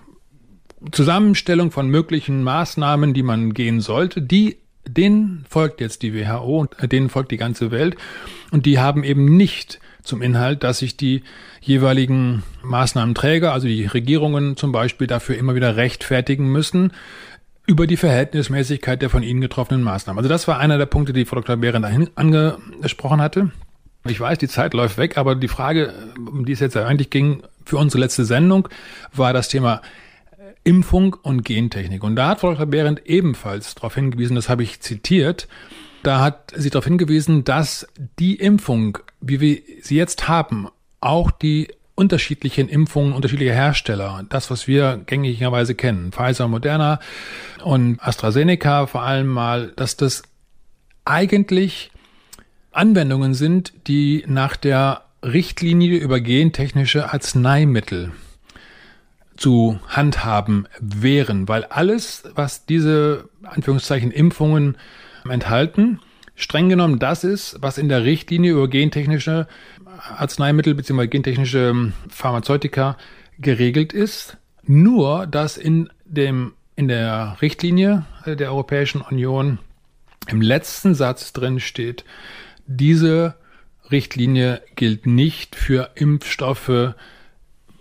Zusammenstellung 0.91 1.71
von 1.71 1.89
möglichen 1.89 2.43
Maßnahmen, 2.43 3.15
die 3.15 3.23
man 3.23 3.53
gehen 3.53 3.81
sollte, 3.81 4.21
die 4.21 4.57
denen 4.89 5.45
folgt 5.49 5.81
jetzt 5.81 6.01
die 6.03 6.13
WHO 6.13 6.59
und 6.59 6.91
denen 6.91 7.09
folgt 7.09 7.31
die 7.31 7.37
ganze 7.37 7.71
Welt. 7.71 7.95
Und 8.51 8.65
die 8.65 8.79
haben 8.79 9.03
eben 9.03 9.37
nicht 9.37 9.79
zum 10.03 10.21
Inhalt, 10.21 10.63
dass 10.63 10.79
sich 10.79 10.97
die 10.97 11.23
jeweiligen 11.61 12.43
Maßnahmenträger, 12.63 13.51
also 13.51 13.67
die 13.67 13.85
Regierungen 13.85 14.55
zum 14.55 14.71
Beispiel, 14.71 15.07
dafür 15.07 15.37
immer 15.37 15.55
wieder 15.55 15.75
rechtfertigen 15.75 16.51
müssen 16.51 16.93
über 17.65 17.85
die 17.85 17.97
Verhältnismäßigkeit 17.97 19.01
der 19.01 19.09
von 19.09 19.23
ihnen 19.23 19.41
getroffenen 19.41 19.83
Maßnahmen. 19.83 20.17
Also 20.17 20.29
das 20.29 20.47
war 20.47 20.57
einer 20.57 20.77
der 20.77 20.85
Punkte, 20.85 21.11
die 21.11 21.25
Frau 21.25 21.35
Dr. 21.41 21.57
Behrendt 21.57 22.11
angesprochen 22.15 23.19
hatte. 23.19 23.51
Ich 24.05 24.21
weiß, 24.21 24.37
die 24.37 24.47
Zeit 24.47 24.73
läuft 24.73 24.97
weg, 24.97 25.17
aber 25.17 25.35
die 25.35 25.49
Frage, 25.49 25.93
um 26.17 26.45
die 26.45 26.53
es 26.53 26.61
jetzt 26.61 26.77
eigentlich 26.77 27.09
ging, 27.09 27.43
für 27.65 27.75
unsere 27.75 27.99
letzte 27.99 28.23
Sendung, 28.23 28.69
war 29.13 29.33
das 29.33 29.49
Thema 29.49 29.81
Impfung 30.67 31.13
und 31.13 31.45
Gentechnik. 31.45 32.03
Und 32.03 32.17
da 32.17 32.27
hat 32.27 32.41
Frau 32.41 32.51
Dr. 32.51 32.65
Behrendt 32.65 33.03
ebenfalls 33.05 33.73
darauf 33.73 33.95
hingewiesen, 33.95 34.35
das 34.35 34.49
habe 34.49 34.63
ich 34.63 34.81
zitiert, 34.81 35.47
da 36.03 36.19
hat 36.19 36.51
sie 36.57 36.69
darauf 36.69 36.83
hingewiesen, 36.83 37.45
dass 37.45 37.87
die 38.19 38.35
Impfung, 38.35 38.97
wie 39.21 39.39
wir 39.39 39.61
sie 39.81 39.95
jetzt 39.95 40.27
haben, 40.27 40.67
auch 40.99 41.31
die 41.31 41.69
unterschiedlichen 41.95 42.67
Impfungen 42.67 43.13
unterschiedlicher 43.13 43.53
Hersteller, 43.53 44.25
das, 44.27 44.51
was 44.51 44.67
wir 44.67 45.01
gängigerweise 45.05 45.73
kennen, 45.73 46.11
Pfizer, 46.11 46.49
Moderna 46.49 46.99
und 47.63 48.05
AstraZeneca 48.05 48.87
vor 48.87 49.03
allem 49.03 49.27
mal, 49.27 49.71
dass 49.77 49.95
das 49.95 50.23
eigentlich 51.05 51.91
Anwendungen 52.71 53.33
sind, 53.33 53.71
die 53.87 54.25
nach 54.27 54.57
der 54.57 55.05
Richtlinie 55.23 55.97
über 55.97 56.19
gentechnische 56.19 57.13
Arzneimittel 57.13 58.11
zu 59.37 59.79
handhaben 59.87 60.67
wären, 60.79 61.47
weil 61.47 61.63
alles, 61.65 62.23
was 62.35 62.65
diese 62.65 63.29
Anführungszeichen 63.43 64.11
Impfungen 64.11 64.77
enthalten, 65.29 65.99
streng 66.35 66.69
genommen 66.69 66.99
das 66.99 67.23
ist, 67.23 67.57
was 67.61 67.77
in 67.77 67.89
der 67.89 68.03
Richtlinie 68.03 68.51
über 68.51 68.67
gentechnische 68.67 69.47
Arzneimittel 70.15 70.75
bzw. 70.75 71.07
gentechnische 71.07 71.93
Pharmazeutika 72.09 72.97
geregelt 73.39 73.93
ist. 73.93 74.37
Nur, 74.63 75.27
dass 75.27 75.57
in 75.57 75.89
dem 76.05 76.53
in 76.75 76.87
der 76.87 77.37
Richtlinie 77.41 78.05
der 78.25 78.51
Europäischen 78.51 79.01
Union 79.01 79.57
im 80.27 80.41
letzten 80.41 80.93
Satz 80.93 81.33
drin 81.33 81.59
steht, 81.59 82.05
diese 82.67 83.35
Richtlinie 83.89 84.61
gilt 84.75 85.07
nicht 85.07 85.55
für 85.55 85.89
Impfstoffe 85.95 86.93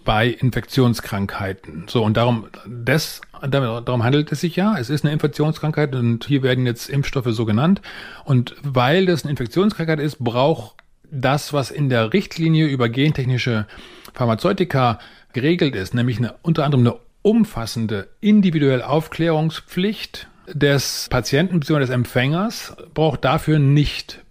bei 0.06 0.28
Infektionskrankheiten. 0.28 1.84
So, 1.88 2.02
und 2.02 2.16
darum, 2.16 2.46
das, 2.66 3.20
darum 3.42 4.04
handelt 4.04 4.32
es 4.32 4.40
sich 4.40 4.56
ja. 4.56 4.78
Es 4.78 4.88
ist 4.88 5.04
eine 5.04 5.12
Infektionskrankheit 5.12 5.94
und 5.94 6.24
hier 6.24 6.42
werden 6.42 6.64
jetzt 6.64 6.88
Impfstoffe 6.88 7.28
so 7.28 7.44
genannt. 7.44 7.82
Und 8.24 8.54
weil 8.62 9.04
das 9.04 9.24
eine 9.24 9.32
Infektionskrankheit 9.32 10.00
ist, 10.00 10.18
braucht 10.20 10.76
das, 11.10 11.52
was 11.52 11.70
in 11.70 11.90
der 11.90 12.14
Richtlinie 12.14 12.66
über 12.66 12.88
gentechnische 12.88 13.66
Pharmazeutika 14.14 14.98
geregelt 15.34 15.74
ist, 15.74 15.92
nämlich 15.92 16.18
eine, 16.18 16.34
unter 16.40 16.64
anderem 16.64 16.86
eine 16.86 16.96
umfassende 17.22 18.08
individuelle 18.20 18.88
Aufklärungspflicht 18.88 20.28
des 20.52 21.08
Patienten 21.10 21.60
bzw. 21.60 21.80
des 21.80 21.90
Empfängers, 21.90 22.76
braucht 22.94 23.24
dafür 23.24 23.58
nicht 23.58 24.22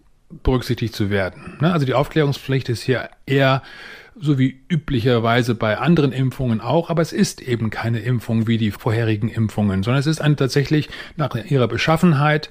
berücksichtigt 0.44 0.96
zu 0.96 1.10
werden. 1.10 1.58
Ne? 1.60 1.72
Also 1.72 1.86
die 1.86 1.94
Aufklärungspflicht 1.94 2.70
ist 2.70 2.82
hier 2.82 3.10
eher 3.26 3.62
so 4.20 4.40
wie 4.40 4.62
üblicherweise 4.70 5.56
bei 5.56 5.78
anderen 5.78 6.12
Impfungen 6.12 6.62
auch, 6.62 6.90
aber 6.90 7.02
es 7.02 7.14
ist 7.14 7.42
eben 7.42 7.70
keine 7.70 8.00
Impfung 8.00 8.48
wie 8.48 8.58
die 8.58 8.72
vorherigen 8.72 9.30
Impfungen, 9.30 9.84
sondern 9.84 10.00
es 10.00 10.08
ist 10.08 10.22
eine 10.22 10.36
tatsächlich 10.36 10.90
nach 11.18 11.36
ihrer 11.36 11.68
Beschaffenheit 11.68 12.50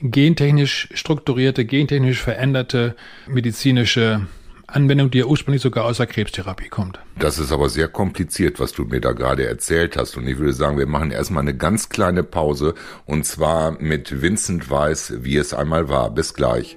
gentechnisch 0.00 0.88
strukturierte, 0.94 1.64
gentechnisch 1.64 2.22
veränderte 2.22 2.94
medizinische 3.26 4.26
Anwendung, 4.66 5.10
die 5.10 5.18
ja 5.18 5.24
ursprünglich 5.24 5.62
sogar 5.62 5.86
aus 5.86 5.96
der 5.96 6.06
Krebstherapie 6.06 6.68
kommt. 6.68 7.00
Das 7.18 7.38
ist 7.38 7.52
aber 7.52 7.70
sehr 7.70 7.88
kompliziert, 7.88 8.60
was 8.60 8.72
du 8.72 8.84
mir 8.84 9.00
da 9.00 9.12
gerade 9.12 9.46
erzählt 9.46 9.96
hast. 9.96 10.16
Und 10.18 10.28
ich 10.28 10.38
würde 10.38 10.52
sagen, 10.52 10.76
wir 10.76 10.86
machen 10.86 11.10
erstmal 11.10 11.42
eine 11.42 11.56
ganz 11.56 11.88
kleine 11.88 12.22
Pause 12.22 12.74
und 13.06 13.24
zwar 13.24 13.80
mit 13.80 14.20
Vincent 14.20 14.70
Weiss, 14.70 15.14
wie 15.22 15.38
es 15.38 15.54
einmal 15.54 15.88
war. 15.88 16.10
Bis 16.10 16.34
gleich. 16.34 16.76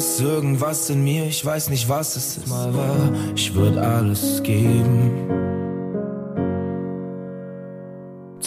Da 0.00 0.06
ist 0.06 0.18
irgendwas 0.22 0.88
in 0.88 1.04
mir, 1.04 1.26
ich 1.26 1.44
weiß 1.44 1.68
nicht, 1.68 1.86
was 1.86 2.16
es 2.16 2.46
mal 2.46 2.72
war. 2.72 3.12
Ich 3.36 3.54
würde 3.54 3.86
alles 3.86 4.42
geben 4.42 5.39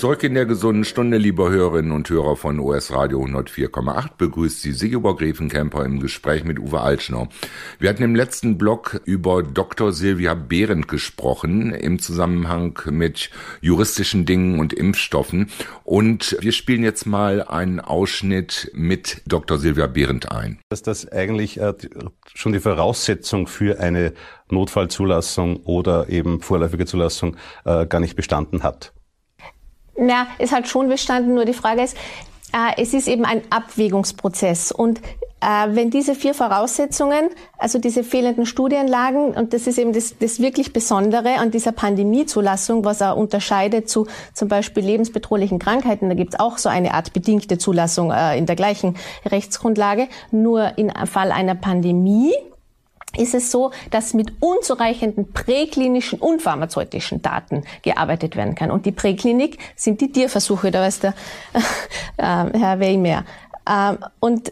Zurück 0.03 0.23
in 0.23 0.33
der 0.33 0.45
gesunden 0.45 0.83
Stunde, 0.83 1.15
liebe 1.15 1.49
Hörerinnen 1.49 1.93
und 1.93 2.09
Hörer 2.09 2.35
von 2.35 2.59
OS 2.59 2.91
Radio 2.91 3.23
104,8, 3.23 4.17
begrüßt 4.17 4.61
Sie 4.61 4.73
Sigeborg 4.73 5.19
Grevenkemper 5.19 5.85
im 5.85 6.01
Gespräch 6.01 6.43
mit 6.43 6.59
Uwe 6.59 6.81
Altschner. 6.81 7.29
Wir 7.79 7.89
hatten 7.89 8.03
im 8.03 8.13
letzten 8.13 8.57
Blog 8.57 8.99
über 9.05 9.43
Dr. 9.43 9.93
Silvia 9.93 10.33
Behrendt 10.33 10.89
gesprochen 10.89 11.73
im 11.73 11.99
Zusammenhang 11.99 12.77
mit 12.91 13.29
juristischen 13.61 14.25
Dingen 14.25 14.59
und 14.59 14.73
Impfstoffen. 14.73 15.49
Und 15.85 16.35
wir 16.41 16.51
spielen 16.51 16.83
jetzt 16.83 17.05
mal 17.05 17.41
einen 17.41 17.79
Ausschnitt 17.79 18.71
mit 18.73 19.21
Dr. 19.25 19.57
Silvia 19.57 19.87
Behrendt 19.87 20.29
ein. 20.29 20.59
Dass 20.67 20.81
das 20.81 21.09
eigentlich 21.09 21.61
äh, 21.61 21.75
schon 22.35 22.51
die 22.51 22.59
Voraussetzung 22.59 23.47
für 23.47 23.79
eine 23.79 24.11
Notfallzulassung 24.49 25.63
oder 25.63 26.09
eben 26.09 26.41
vorläufige 26.41 26.85
Zulassung 26.85 27.37
äh, 27.63 27.85
gar 27.85 28.01
nicht 28.01 28.17
bestanden 28.17 28.63
hat. 28.63 28.91
Na, 29.95 30.27
es 30.39 30.51
hat 30.51 30.67
schon 30.67 30.89
bestanden, 30.89 31.33
nur 31.35 31.45
die 31.45 31.53
Frage 31.53 31.83
ist, 31.83 31.95
äh, 32.53 32.81
es 32.81 32.93
ist 32.93 33.07
eben 33.07 33.25
ein 33.25 33.41
Abwägungsprozess. 33.49 34.71
Und 34.71 35.01
äh, 35.43 35.75
wenn 35.75 35.89
diese 35.89 36.15
vier 36.15 36.33
Voraussetzungen, 36.33 37.29
also 37.57 37.77
diese 37.77 38.03
fehlenden 38.03 38.45
Studienlagen, 38.45 39.31
und 39.31 39.53
das 39.53 39.67
ist 39.67 39.77
eben 39.77 39.91
das, 39.91 40.17
das 40.17 40.39
wirklich 40.39 40.71
Besondere 40.71 41.35
an 41.39 41.51
dieser 41.51 41.73
Pandemiezulassung, 41.73 42.85
was 42.85 43.01
er 43.01 43.17
unterscheidet 43.17 43.89
zu 43.89 44.07
zum 44.33 44.47
Beispiel 44.47 44.83
lebensbedrohlichen 44.83 45.59
Krankheiten, 45.59 46.09
da 46.09 46.15
gibt 46.15 46.35
es 46.35 46.39
auch 46.39 46.57
so 46.57 46.69
eine 46.69 46.93
Art 46.93 47.13
bedingte 47.13 47.57
Zulassung 47.57 48.11
äh, 48.11 48.37
in 48.37 48.45
der 48.45 48.55
gleichen 48.55 48.95
Rechtsgrundlage, 49.25 50.07
nur 50.31 50.77
im 50.77 50.91
Fall 51.07 51.31
einer 51.31 51.55
Pandemie 51.55 52.33
ist 53.17 53.33
es 53.33 53.51
so, 53.51 53.71
dass 53.91 54.13
mit 54.13 54.33
unzureichenden 54.39 55.31
präklinischen 55.31 56.19
und 56.19 56.41
pharmazeutischen 56.41 57.21
Daten 57.21 57.63
gearbeitet 57.81 58.35
werden 58.35 58.55
kann. 58.55 58.71
Und 58.71 58.85
die 58.85 58.91
Präklinik 58.91 59.57
sind 59.75 60.01
die 60.01 60.11
Tierversuche, 60.11 60.71
da 60.71 60.81
weiß 60.81 60.99
der 60.99 61.13
äh, 62.17 62.23
Herr 62.57 62.79
Weilmeer. 62.79 63.25
Ähm, 63.69 63.97
und 64.19 64.51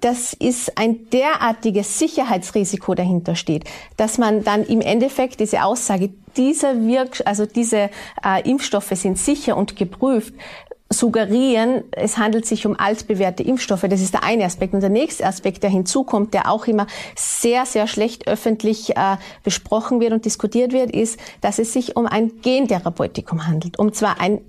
das 0.00 0.32
ist 0.32 0.76
ein 0.76 1.08
derartiges 1.10 1.98
Sicherheitsrisiko 1.98 2.94
dahinter 2.94 3.36
steht, 3.36 3.64
dass 3.96 4.18
man 4.18 4.42
dann 4.42 4.64
im 4.64 4.80
Endeffekt 4.80 5.40
diese 5.40 5.62
Aussage, 5.62 6.10
dieser 6.36 6.84
Wirk, 6.86 7.22
also 7.24 7.46
diese 7.46 7.90
äh, 8.24 8.48
Impfstoffe 8.48 8.92
sind 8.94 9.18
sicher 9.18 9.56
und 9.56 9.76
geprüft, 9.76 10.34
suggerieren, 10.90 11.84
es 11.90 12.16
handelt 12.16 12.46
sich 12.46 12.66
um 12.66 12.78
altbewährte 12.78 13.42
Impfstoffe. 13.42 13.84
Das 13.88 14.00
ist 14.00 14.14
der 14.14 14.22
eine 14.22 14.44
Aspekt. 14.44 14.72
Und 14.72 14.80
der 14.80 14.90
nächste 14.90 15.26
Aspekt, 15.26 15.62
der 15.62 15.70
hinzukommt, 15.70 16.32
der 16.32 16.50
auch 16.50 16.66
immer 16.66 16.86
sehr, 17.14 17.66
sehr 17.66 17.86
schlecht 17.86 18.26
öffentlich 18.26 18.96
äh, 18.96 19.16
besprochen 19.44 20.00
wird 20.00 20.12
und 20.12 20.24
diskutiert 20.24 20.72
wird, 20.72 20.90
ist, 20.90 21.18
dass 21.40 21.58
es 21.58 21.72
sich 21.72 21.96
um 21.96 22.06
ein 22.06 22.40
Gentherapeutikum 22.40 23.46
handelt. 23.46 23.78
Und 23.78 23.96
zwar 23.96 24.20
ein 24.20 24.40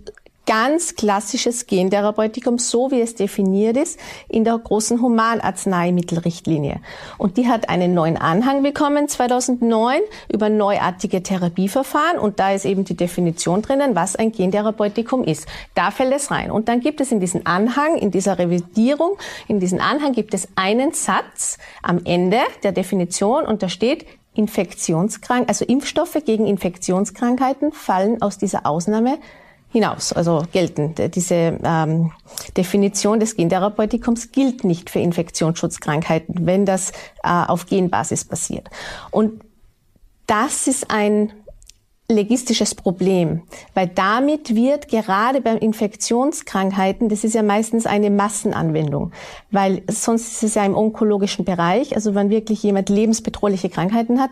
ganz 0.49 0.95
klassisches 0.95 1.67
Gentherapeutikum, 1.67 2.57
so 2.57 2.89
wie 2.89 3.01
es 3.01 3.13
definiert 3.13 3.77
ist 3.77 3.99
in 4.27 4.43
der 4.43 4.57
großen 4.57 4.99
Humanarzneimittelrichtlinie. 4.99 6.81
Und 7.19 7.37
die 7.37 7.47
hat 7.47 7.69
einen 7.69 7.93
neuen 7.93 8.17
Anhang 8.17 8.63
bekommen 8.63 9.07
2009 9.07 10.01
über 10.33 10.49
neuartige 10.49 11.21
Therapieverfahren 11.21 12.17
und 12.17 12.39
da 12.39 12.51
ist 12.51 12.65
eben 12.65 12.83
die 12.83 12.97
Definition 12.97 13.61
drinnen, 13.61 13.93
was 13.93 14.15
ein 14.15 14.31
Gentherapeutikum 14.31 15.23
ist. 15.23 15.45
Da 15.75 15.91
fällt 15.91 16.15
es 16.15 16.31
rein. 16.31 16.49
Und 16.49 16.67
dann 16.67 16.79
gibt 16.79 16.99
es 16.99 17.11
in 17.11 17.19
diesem 17.19 17.45
Anhang, 17.45 17.95
in 17.97 18.09
dieser 18.09 18.39
Revidierung, 18.39 19.19
in 19.47 19.59
diesem 19.59 19.79
Anhang 19.79 20.13
gibt 20.13 20.33
es 20.33 20.47
einen 20.55 20.93
Satz 20.93 21.59
am 21.83 22.01
Ende 22.05 22.39
der 22.63 22.71
Definition 22.71 23.45
und 23.45 23.61
da 23.61 23.69
steht, 23.69 24.07
Infektionskrank, 24.33 25.47
also 25.47 25.63
Impfstoffe 25.65 26.17
gegen 26.25 26.47
Infektionskrankheiten 26.47 27.71
fallen 27.71 28.21
aus 28.23 28.39
dieser 28.39 28.65
Ausnahme 28.65 29.19
hinaus, 29.71 30.13
also 30.13 30.43
gelten. 30.51 30.95
Diese 31.13 31.59
ähm, 31.63 32.11
Definition 32.57 33.19
des 33.19 33.35
Gentherapeutikums 33.35 34.31
gilt 34.31 34.63
nicht 34.63 34.89
für 34.89 34.99
Infektionsschutzkrankheiten, 34.99 36.45
wenn 36.45 36.65
das 36.65 36.91
äh, 37.23 37.29
auf 37.47 37.67
Genbasis 37.67 38.25
passiert. 38.25 38.69
Und 39.11 39.41
das 40.25 40.67
ist 40.67 40.91
ein 40.91 41.31
legistisches 42.11 42.73
Problem, 42.73 43.43
weil 43.75 43.87
damit 43.87 44.55
wird 44.55 44.87
gerade 44.87 45.41
bei 45.41 45.51
Infektionskrankheiten, 45.51 47.07
das 47.07 47.23
ist 47.23 47.35
ja 47.35 47.43
meistens 47.43 47.85
eine 47.85 48.09
Massenanwendung, 48.09 49.11
weil 49.51 49.83
sonst 49.87 50.31
ist 50.31 50.43
es 50.43 50.55
ja 50.55 50.65
im 50.65 50.75
onkologischen 50.75 51.45
Bereich, 51.45 51.93
also 51.95 52.15
wenn 52.15 52.31
wirklich 52.31 52.63
jemand 52.63 52.89
lebensbedrohliche 52.89 53.69
Krankheiten 53.69 54.19
hat, 54.19 54.31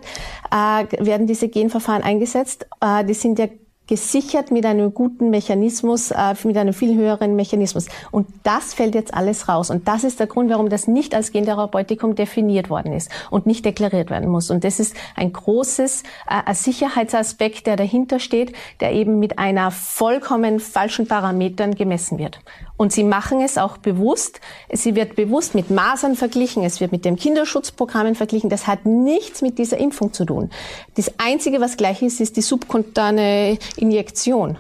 äh, 0.52 1.06
werden 1.06 1.28
diese 1.28 1.50
Genverfahren 1.50 2.02
eingesetzt. 2.02 2.66
Äh, 2.82 3.06
die 3.06 3.14
sind 3.14 3.38
ja 3.38 3.48
gesichert 3.88 4.52
mit 4.52 4.66
einem 4.66 4.94
guten 4.94 5.30
Mechanismus, 5.30 6.12
äh, 6.12 6.36
mit 6.44 6.58
einem 6.58 6.74
viel 6.74 6.96
höheren 6.96 7.36
Mechanismus. 7.36 7.88
Und 8.12 8.28
das 8.44 8.74
fällt 8.74 8.96
jetzt 8.96 9.14
alles 9.14 9.48
raus. 9.48 9.70
Und 9.70 9.88
das 9.88 10.04
ist 10.04 10.20
der 10.20 10.28
Grund, 10.28 10.50
warum 10.50 10.70
das 10.70 10.88
nicht 10.88 11.16
als 11.16 11.32
Gentherapeutikum 11.32 12.16
definiert 12.16 12.70
worden 12.70 12.94
ist 12.94 13.10
und 13.30 13.46
nicht 13.46 13.66
deklariert 13.66 14.10
werden 14.10 14.30
muss. 14.30 14.52
Und 14.52 14.64
das 14.64 14.80
ist 14.80 14.96
ein 15.16 15.34
großes 15.34 16.04
äh, 16.30 16.54
Sicherheitsaspekt, 16.54 17.68
der 17.68 17.76
dahinter 17.76 18.20
steht, 18.20 18.54
der 18.80 18.94
eben 18.94 19.20
mit 19.20 19.40
einer 19.40 19.72
vollkommen 19.72 20.60
falschen 20.60 21.08
Parametern 21.08 21.76
gemessen 21.76 22.18
wird. 22.18 22.40
Und 22.78 22.94
sie 22.94 23.04
machen 23.04 23.42
es 23.42 23.58
auch 23.58 23.78
bewusst. 23.78 24.40
Sie 24.72 24.96
wird 24.96 25.16
bewusst 25.16 25.56
mit 25.56 25.72
Masern 25.72 26.16
verglichen, 26.16 26.64
es 26.64 26.80
wird 26.80 26.92
mit 26.92 27.06
dem 27.06 27.16
Kinderschutzprogrammen 27.16 28.16
verglichen. 28.16 28.50
Das 28.50 28.68
hat 28.68 28.86
nichts 28.86 29.42
mit 29.42 29.58
dieser 29.58 29.78
Impfung 29.78 30.14
zu 30.14 30.26
tun. 30.26 30.52
Das 30.96 31.12
Einzige, 31.18 31.60
was 31.60 31.76
gleich 31.76 32.02
ist, 32.04 32.22
ist 32.22 32.38
die 32.38 32.42
subkuntane 32.42 33.58
Injektion. 33.78 34.60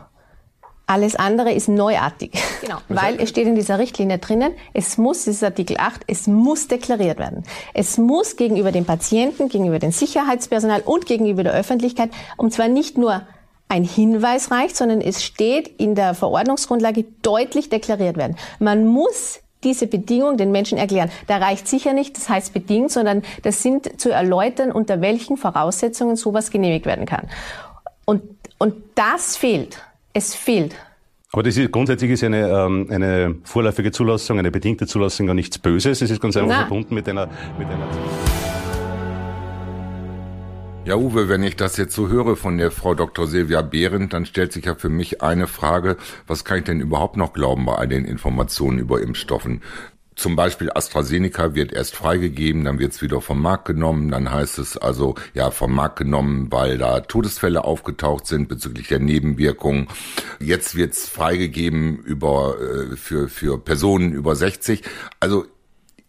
Alles 0.89 1.17
andere 1.17 1.51
ist 1.51 1.67
neuartig. 1.67 2.31
Genau. 2.61 2.77
Weil 2.87 3.19
es 3.19 3.29
steht 3.29 3.45
in 3.45 3.55
dieser 3.55 3.77
Richtlinie 3.77 4.19
drinnen, 4.19 4.53
es 4.73 4.97
muss, 4.97 5.25
das 5.25 5.35
ist 5.35 5.43
Artikel 5.43 5.75
8, 5.77 6.03
es 6.07 6.27
muss 6.27 6.69
deklariert 6.69 7.19
werden. 7.19 7.43
Es 7.73 7.97
muss 7.97 8.37
gegenüber 8.37 8.71
dem 8.71 8.85
Patienten, 8.85 9.49
gegenüber 9.49 9.79
dem 9.79 9.91
Sicherheitspersonal 9.91 10.81
und 10.85 11.05
gegenüber 11.05 11.43
der 11.43 11.53
Öffentlichkeit, 11.53 12.09
und 12.37 12.53
zwar 12.53 12.69
nicht 12.69 12.97
nur 12.97 13.21
ein 13.69 13.83
Hinweis 13.83 14.51
reicht, 14.51 14.75
sondern 14.75 15.01
es 15.01 15.23
steht 15.23 15.67
in 15.67 15.95
der 15.95 16.13
Verordnungsgrundlage 16.13 17.05
deutlich 17.21 17.69
deklariert 17.69 18.17
werden. 18.17 18.37
Man 18.59 18.85
muss 18.85 19.39
diese 19.63 19.87
Bedingung 19.87 20.37
den 20.37 20.51
Menschen 20.51 20.77
erklären. 20.77 21.09
Da 21.27 21.37
reicht 21.37 21.67
sicher 21.67 21.93
nicht, 21.93 22.15
das 22.15 22.29
heißt 22.29 22.53
bedingt, 22.53 22.91
sondern 22.91 23.23
das 23.43 23.63
sind 23.63 23.99
zu 23.99 24.09
erläutern, 24.11 24.71
unter 24.71 25.01
welchen 25.01 25.35
Voraussetzungen 25.37 26.15
sowas 26.15 26.51
genehmigt 26.51 26.85
werden 26.85 27.05
kann. 27.05 27.27
Und, 28.05 28.21
und 28.57 28.75
das 28.95 29.35
fehlt. 29.35 29.81
Es 30.13 30.35
fehlt. 30.35 30.75
Aber 31.33 31.43
das 31.43 31.57
ist, 31.57 31.71
grundsätzlich 31.71 32.11
ist 32.11 32.23
eine, 32.23 32.47
ähm, 32.47 32.87
eine 32.89 33.35
vorläufige 33.43 33.91
Zulassung, 33.91 34.39
eine 34.39 34.51
bedingte 34.51 34.87
Zulassung 34.87 35.27
ja 35.27 35.33
nichts 35.33 35.57
Böses. 35.57 36.01
Es 36.01 36.09
ist 36.09 36.21
ganz 36.21 36.37
einfach 36.37 36.49
Na. 36.49 36.59
verbunden 36.59 36.95
mit 36.95 37.09
einer, 37.09 37.27
mit 37.59 37.67
einer 37.67 37.87
ja, 40.87 40.95
Uwe, 40.95 41.27
wenn 41.27 41.43
ich 41.43 41.57
das 41.57 41.75
jetzt 41.75 41.93
so 41.93 42.07
höre 42.07 42.37
von 42.37 42.57
der 42.57 42.71
Frau 42.71 42.95
Dr. 42.95 43.27
Silvia 43.27 43.61
Behrendt, 43.61 44.13
dann 44.13 44.25
stellt 44.25 44.53
sich 44.53 44.63
ja 44.63 44.75
für 44.75 44.87
mich 44.87 45.21
eine 45.21 45.45
Frage, 45.45 45.97
was 46.27 46.45
kann 46.45 46.59
ich 46.59 46.63
denn 46.63 46.79
überhaupt 46.79 47.17
noch 47.17 47.33
glauben 47.33 47.65
bei 47.65 47.75
all 47.75 47.89
den 47.89 48.05
Informationen 48.05 48.79
über 48.79 49.01
Impfstoffen? 49.01 49.63
Zum 50.15 50.37
Beispiel 50.37 50.71
AstraZeneca 50.73 51.53
wird 51.55 51.73
erst 51.73 51.93
freigegeben, 51.93 52.63
dann 52.63 52.79
wird 52.79 52.93
es 52.93 53.01
wieder 53.01 53.19
vom 53.19 53.41
Markt 53.41 53.65
genommen, 53.65 54.11
dann 54.11 54.31
heißt 54.31 54.59
es 54.59 54.77
also, 54.77 55.15
ja, 55.33 55.51
vom 55.51 55.75
Markt 55.75 55.97
genommen, 55.97 56.47
weil 56.51 56.77
da 56.77 57.01
Todesfälle 57.01 57.65
aufgetaucht 57.65 58.25
sind 58.25 58.47
bezüglich 58.47 58.87
der 58.87 58.99
Nebenwirkungen. 58.99 59.89
Jetzt 60.39 60.77
wird 60.77 60.93
es 60.93 61.09
freigegeben 61.09 61.97
über, 61.97 62.55
äh, 62.61 62.95
für, 62.95 63.27
für 63.27 63.57
Personen 63.57 64.13
über 64.13 64.37
60. 64.37 64.83
Also 65.19 65.45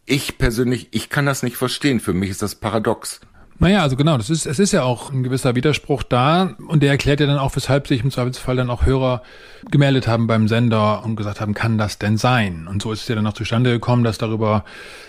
ich 0.07 0.39
persönlich, 0.39 0.87
ich 0.93 1.11
kann 1.11 1.27
das 1.27 1.43
nicht 1.43 1.57
verstehen. 1.57 1.99
Für 1.99 2.15
mich 2.15 2.31
ist 2.31 2.43
das 2.43 2.55
paradox. 2.55 3.21
Naja, 3.61 3.83
also 3.83 3.97
genau, 3.97 4.17
das 4.17 4.31
ist, 4.31 4.47
es 4.47 4.61
ist 4.61 4.71
ja 4.71 4.85
auch 4.85 5.11
ein 5.11 5.25
gewisser 5.25 5.57
Widerspruch 5.57 6.05
da 6.05 6.55
und 6.69 6.81
der 6.81 6.91
erklärt 6.91 7.19
ja 7.19 7.27
dann 7.27 7.39
auch, 7.39 7.57
weshalb 7.57 7.89
sich 7.89 8.05
im 8.05 8.13
Zweifelsfall 8.13 8.55
dann 8.55 8.71
auch 8.71 8.87
Hörer 8.87 9.23
gemeldet 9.69 10.07
haben 10.07 10.29
beim 10.29 10.47
Sender 10.47 11.05
und 11.05 11.17
gesagt 11.17 11.41
haben, 11.41 11.55
kann 11.55 11.77
das 11.77 11.99
denn 11.99 12.19
sein? 12.19 12.69
Und 12.69 12.83
so 12.83 12.93
ist 12.93 13.03
es 13.03 13.09
ja 13.09 13.17
dann 13.17 13.27
auch 13.27 13.33
zustande 13.33 13.71
gekommen, 13.71 14.05
dass 14.05 14.17
darüber 14.17 14.65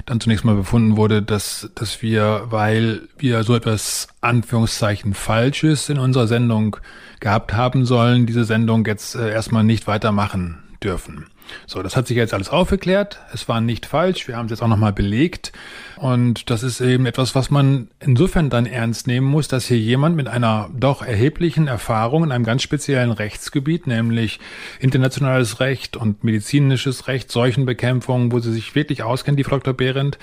dann 0.08 0.20
zunächst 0.20 0.46
mal 0.46 0.56
befunden 0.56 0.98
wurde, 0.98 1.22
dass, 1.22 1.70
dass 1.76 2.02
wir, 2.02 2.48
weil 2.50 3.02
wir 3.20 3.44
so 3.44 3.56
etwas 3.56 4.08
Anführungszeichen 4.22 5.14
Falsches 5.14 5.88
in 5.90 6.00
unserer 6.00 6.26
Sendung 6.26 6.78
gehabt 7.20 7.54
haben 7.54 7.86
sollen, 7.86 8.26
diese 8.26 8.46
Sendung 8.46 8.84
jetzt 8.88 9.14
äh, 9.14 9.32
erstmal 9.32 9.64
nicht 9.64 9.86
weitermachen 9.86 10.58
dürfen. 10.84 11.28
So, 11.68 11.84
das 11.84 11.96
hat 11.96 12.08
sich 12.08 12.18
jetzt 12.18 12.34
alles 12.34 12.50
aufgeklärt. 12.50 13.20
Es 13.34 13.48
war 13.48 13.62
nicht 13.62 13.86
falsch. 13.86 14.28
Wir 14.28 14.38
haben 14.38 14.46
es 14.46 14.52
jetzt 14.52 14.62
auch 14.62 14.68
nochmal 14.68 14.94
belegt. 14.94 15.52
Und 15.98 16.50
das 16.50 16.64
ist 16.64 16.82
eben 16.82 17.06
etwas, 17.06 17.36
was 17.36 17.50
man 17.50 17.90
insofern 18.00 18.50
dann 18.50 18.66
ernst 18.66 19.08
nehmen 19.08 19.28
muss, 19.28 19.48
dass 19.48 19.66
hier 19.66 19.78
jemand 19.78 20.16
mit 20.16 20.28
einer 20.28 20.70
doch 20.74 21.02
erheblichen 21.02 21.68
Erfahrung 21.68 22.24
in 22.24 22.32
einem 22.32 22.46
ganz 22.46 22.64
speziellen 22.64 23.12
Rechtsgebiet, 23.12 23.88
nämlich 23.88 24.40
internationales 24.80 25.60
Recht 25.60 25.98
und 25.98 26.24
medizinisches 26.24 27.08
Recht, 27.08 27.32
Seuchenbekämpfung, 27.32 28.32
wo 28.32 28.40
sie 28.40 28.54
sich 28.54 28.76
wirklich 28.76 29.04
auskennt, 29.04 29.38
die 29.40 29.44
Frau 29.44 29.58
Dr. 29.58 29.74
Behrendt, 29.74 30.18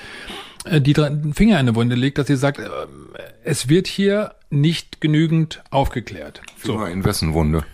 äh, 0.64 0.80
die 0.80 0.94
Finger 0.94 1.54
in 1.54 1.68
eine 1.68 1.74
Wunde 1.74 1.94
legt, 1.94 2.18
dass 2.18 2.26
sie 2.26 2.36
sagt, 2.36 2.58
äh, 2.58 2.68
es 3.44 3.68
wird 3.68 3.86
hier 3.86 4.34
nicht 4.50 5.00
genügend 5.00 5.62
aufgeklärt. 5.70 6.40
Finger 6.56 6.78
so. 6.78 6.84
in 6.86 7.04
wessen 7.04 7.34
Wunde? 7.34 7.64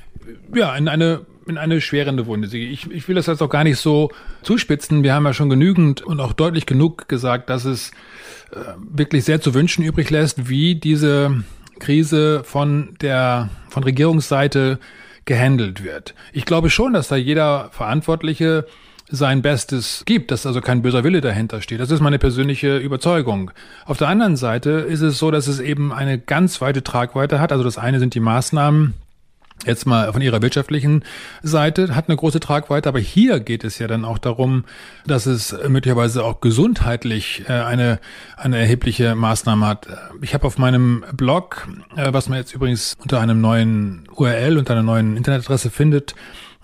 Ja, 0.54 0.76
in 0.76 0.88
eine 0.88 1.24
in 1.46 1.58
eine 1.58 1.80
schwerende 1.80 2.26
Wunde. 2.26 2.48
Ich, 2.56 2.90
ich 2.90 3.08
will 3.08 3.14
das 3.14 3.26
jetzt 3.26 3.42
auch 3.42 3.48
gar 3.48 3.64
nicht 3.64 3.78
so 3.78 4.10
zuspitzen. 4.42 5.02
Wir 5.02 5.14
haben 5.14 5.24
ja 5.24 5.34
schon 5.34 5.50
genügend 5.50 6.02
und 6.02 6.20
auch 6.20 6.32
deutlich 6.32 6.66
genug 6.66 7.08
gesagt, 7.08 7.50
dass 7.50 7.64
es 7.64 7.90
äh, 8.52 8.58
wirklich 8.78 9.24
sehr 9.24 9.40
zu 9.40 9.54
wünschen 9.54 9.84
übrig 9.84 10.10
lässt, 10.10 10.48
wie 10.48 10.74
diese 10.74 11.42
Krise 11.78 12.42
von 12.44 12.94
der 13.00 13.50
von 13.68 13.82
Regierungsseite 13.82 14.78
gehandelt 15.24 15.84
wird. 15.84 16.14
Ich 16.32 16.44
glaube 16.44 16.70
schon, 16.70 16.92
dass 16.92 17.08
da 17.08 17.16
jeder 17.16 17.70
Verantwortliche 17.72 18.66
sein 19.08 19.42
Bestes 19.42 20.04
gibt, 20.06 20.30
dass 20.30 20.46
also 20.46 20.60
kein 20.60 20.82
böser 20.82 21.04
Wille 21.04 21.20
dahinter 21.20 21.60
steht. 21.60 21.80
Das 21.80 21.90
ist 21.90 22.00
meine 22.00 22.18
persönliche 22.18 22.78
Überzeugung. 22.78 23.50
Auf 23.84 23.98
der 23.98 24.08
anderen 24.08 24.36
Seite 24.36 24.70
ist 24.70 25.02
es 25.02 25.18
so, 25.18 25.30
dass 25.30 25.48
es 25.48 25.60
eben 25.60 25.92
eine 25.92 26.18
ganz 26.18 26.60
weite 26.60 26.82
Tragweite 26.82 27.38
hat. 27.38 27.52
Also 27.52 27.62
das 27.62 27.78
eine 27.78 27.98
sind 27.98 28.14
die 28.14 28.20
Maßnahmen, 28.20 28.94
jetzt 29.66 29.86
mal 29.86 30.12
von 30.12 30.22
ihrer 30.22 30.42
wirtschaftlichen 30.42 31.04
Seite, 31.42 31.94
hat 31.94 32.08
eine 32.08 32.16
große 32.16 32.40
Tragweite, 32.40 32.88
aber 32.88 32.98
hier 32.98 33.40
geht 33.40 33.64
es 33.64 33.78
ja 33.78 33.86
dann 33.86 34.04
auch 34.04 34.18
darum, 34.18 34.64
dass 35.06 35.26
es 35.26 35.56
möglicherweise 35.68 36.24
auch 36.24 36.40
gesundheitlich 36.40 37.44
äh, 37.48 37.52
eine, 37.52 38.00
eine 38.36 38.58
erhebliche 38.58 39.14
Maßnahme 39.14 39.66
hat. 39.66 39.86
Ich 40.20 40.34
habe 40.34 40.46
auf 40.46 40.58
meinem 40.58 41.04
Blog, 41.12 41.68
äh, 41.96 42.12
was 42.12 42.28
man 42.28 42.38
jetzt 42.38 42.54
übrigens 42.54 42.96
unter 42.98 43.20
einem 43.20 43.40
neuen 43.40 44.04
URL, 44.14 44.58
unter 44.58 44.72
einer 44.74 44.82
neuen 44.82 45.16
Internetadresse 45.16 45.70
findet, 45.70 46.14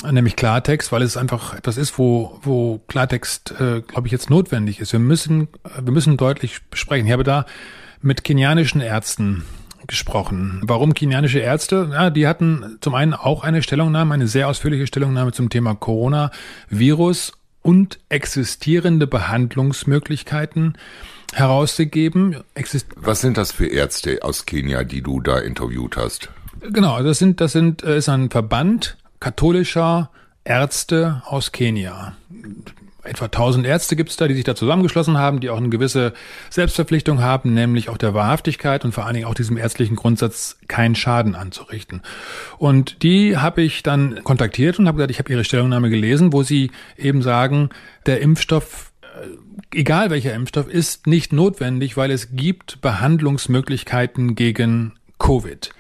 nämlich 0.05 0.37
Klartext, 0.37 0.93
weil 0.93 1.03
es 1.03 1.17
einfach 1.17 1.55
etwas 1.55 1.77
ist, 1.77 1.99
wo, 1.99 2.39
wo 2.43 2.81
Klartext, 2.87 3.53
äh, 3.61 3.83
glaube 3.83 4.07
ich, 4.07 4.13
jetzt 4.13 4.31
notwendig 4.31 4.81
ist. 4.81 4.93
Wir 4.93 5.01
müssen, 5.01 5.49
wir 5.81 5.93
müssen 5.93 6.17
deutlich 6.17 6.63
besprechen. 6.71 7.07
Ich 7.07 7.13
habe 7.13 7.25
da 7.25 7.47
mit 8.01 8.23
kenianischen 8.23 8.81
Ärzten 8.81 9.45
gesprochen. 9.89 10.61
Warum 10.63 10.95
kenianische 10.95 11.41
Ärzte? 11.41 11.91
Ja, 11.93 12.11
die 12.11 12.29
hatten 12.29 12.79
zum 12.81 12.95
einen 12.95 13.15
auch 13.15 13.43
eine 13.43 13.63
Stellungnahme, 13.63 14.15
eine 14.15 14.29
sehr 14.29 14.49
ausführliche 14.49 14.87
Stellungnahme 14.87 15.33
zum 15.33 15.51
Thema 15.51 15.75
Coronavirus 15.75 17.33
und 17.63 17.99
existierende 18.09 19.09
Behandlungsmöglichkeiten 19.09 20.79
herausgegeben. 21.35 22.37
Exist 22.55 22.87
Was 22.95 23.21
sind 23.21 23.37
das 23.37 23.51
für 23.51 23.67
Ärzte 23.67 24.21
aus 24.23 24.47
Kenia, 24.47 24.85
die 24.85 25.03
du 25.03 25.21
da 25.21 25.39
interviewt 25.39 25.97
hast? 25.97 26.31
Genau, 26.61 27.03
das 27.03 27.19
sind, 27.19 27.41
das 27.41 27.53
sind, 27.53 27.83
äh, 27.83 27.99
ist 27.99 28.09
ein 28.09 28.31
Verband 28.31 28.97
katholischer 29.21 30.11
Ärzte 30.45 31.23
aus 31.27 31.53
Kenia 31.53 32.15
etwa 33.09 33.27
1000 33.27 33.67
Ärzte 33.67 33.97
gibt 33.97 34.11
es 34.11 34.17
da, 34.17 34.29
die 34.29 34.35
sich 34.35 34.45
da 34.45 34.55
zusammengeschlossen 34.55 35.19
haben, 35.19 35.41
die 35.41 35.51
auch 35.51 35.57
eine 35.57 35.69
gewisse 35.69 36.13
Selbstverpflichtung 36.51 37.21
haben, 37.21 37.55
nämlich 37.55 37.89
auch 37.89 37.97
der 37.97 38.15
Wahrhaftigkeit 38.15 38.85
und 38.85 38.93
vor 38.93 39.05
allen 39.05 39.15
Dingen 39.15 39.27
auch 39.27 39.35
diesem 39.35 39.57
ärztlichen 39.57 39.97
Grundsatz, 39.97 40.59
keinen 40.69 40.95
Schaden 40.95 41.35
anzurichten. 41.35 42.03
Und 42.59 43.03
die 43.03 43.37
habe 43.37 43.63
ich 43.63 43.83
dann 43.83 44.23
kontaktiert 44.25 44.79
und 44.79 44.87
habe 44.87 44.97
gesagt, 44.97 45.11
ich 45.11 45.19
habe 45.19 45.33
ihre 45.33 45.45
Stellungnahme 45.45 45.91
gelesen, 45.91 46.33
wo 46.33 46.43
sie 46.43 46.71
eben 46.97 47.23
sagen, 47.23 47.71
der 48.07 48.21
Impfstoff 48.21 48.93
äh, 49.03 49.27
egal 49.75 50.11
welcher 50.11 50.35
Impfstoff, 50.35 50.69
ist 50.69 51.07
nicht 51.07 51.33
notwendig, 51.33 51.97
weil 51.97 52.11
es 52.11 52.35
gibt 52.35 52.81
Behandlungsmöglichkeiten 52.81 54.35
gegen 54.35 54.95
Covid. 55.19 55.71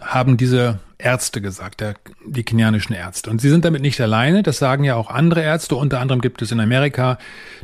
Haben 0.00 0.36
diese 0.36 0.80
Ärzte 0.98 1.40
gesagt, 1.40 1.80
der, 1.80 1.94
die 2.26 2.42
kenianischen 2.42 2.94
Ärzte. 2.94 3.30
Und 3.30 3.40
sie 3.40 3.50
sind 3.50 3.64
damit 3.64 3.82
nicht 3.82 4.00
alleine, 4.00 4.42
das 4.42 4.58
sagen 4.58 4.82
ja 4.82 4.96
auch 4.96 5.10
andere 5.10 5.42
Ärzte. 5.42 5.76
Unter 5.76 6.00
anderem 6.00 6.20
gibt 6.20 6.42
es 6.42 6.50
in 6.50 6.58
Amerika 6.58 7.18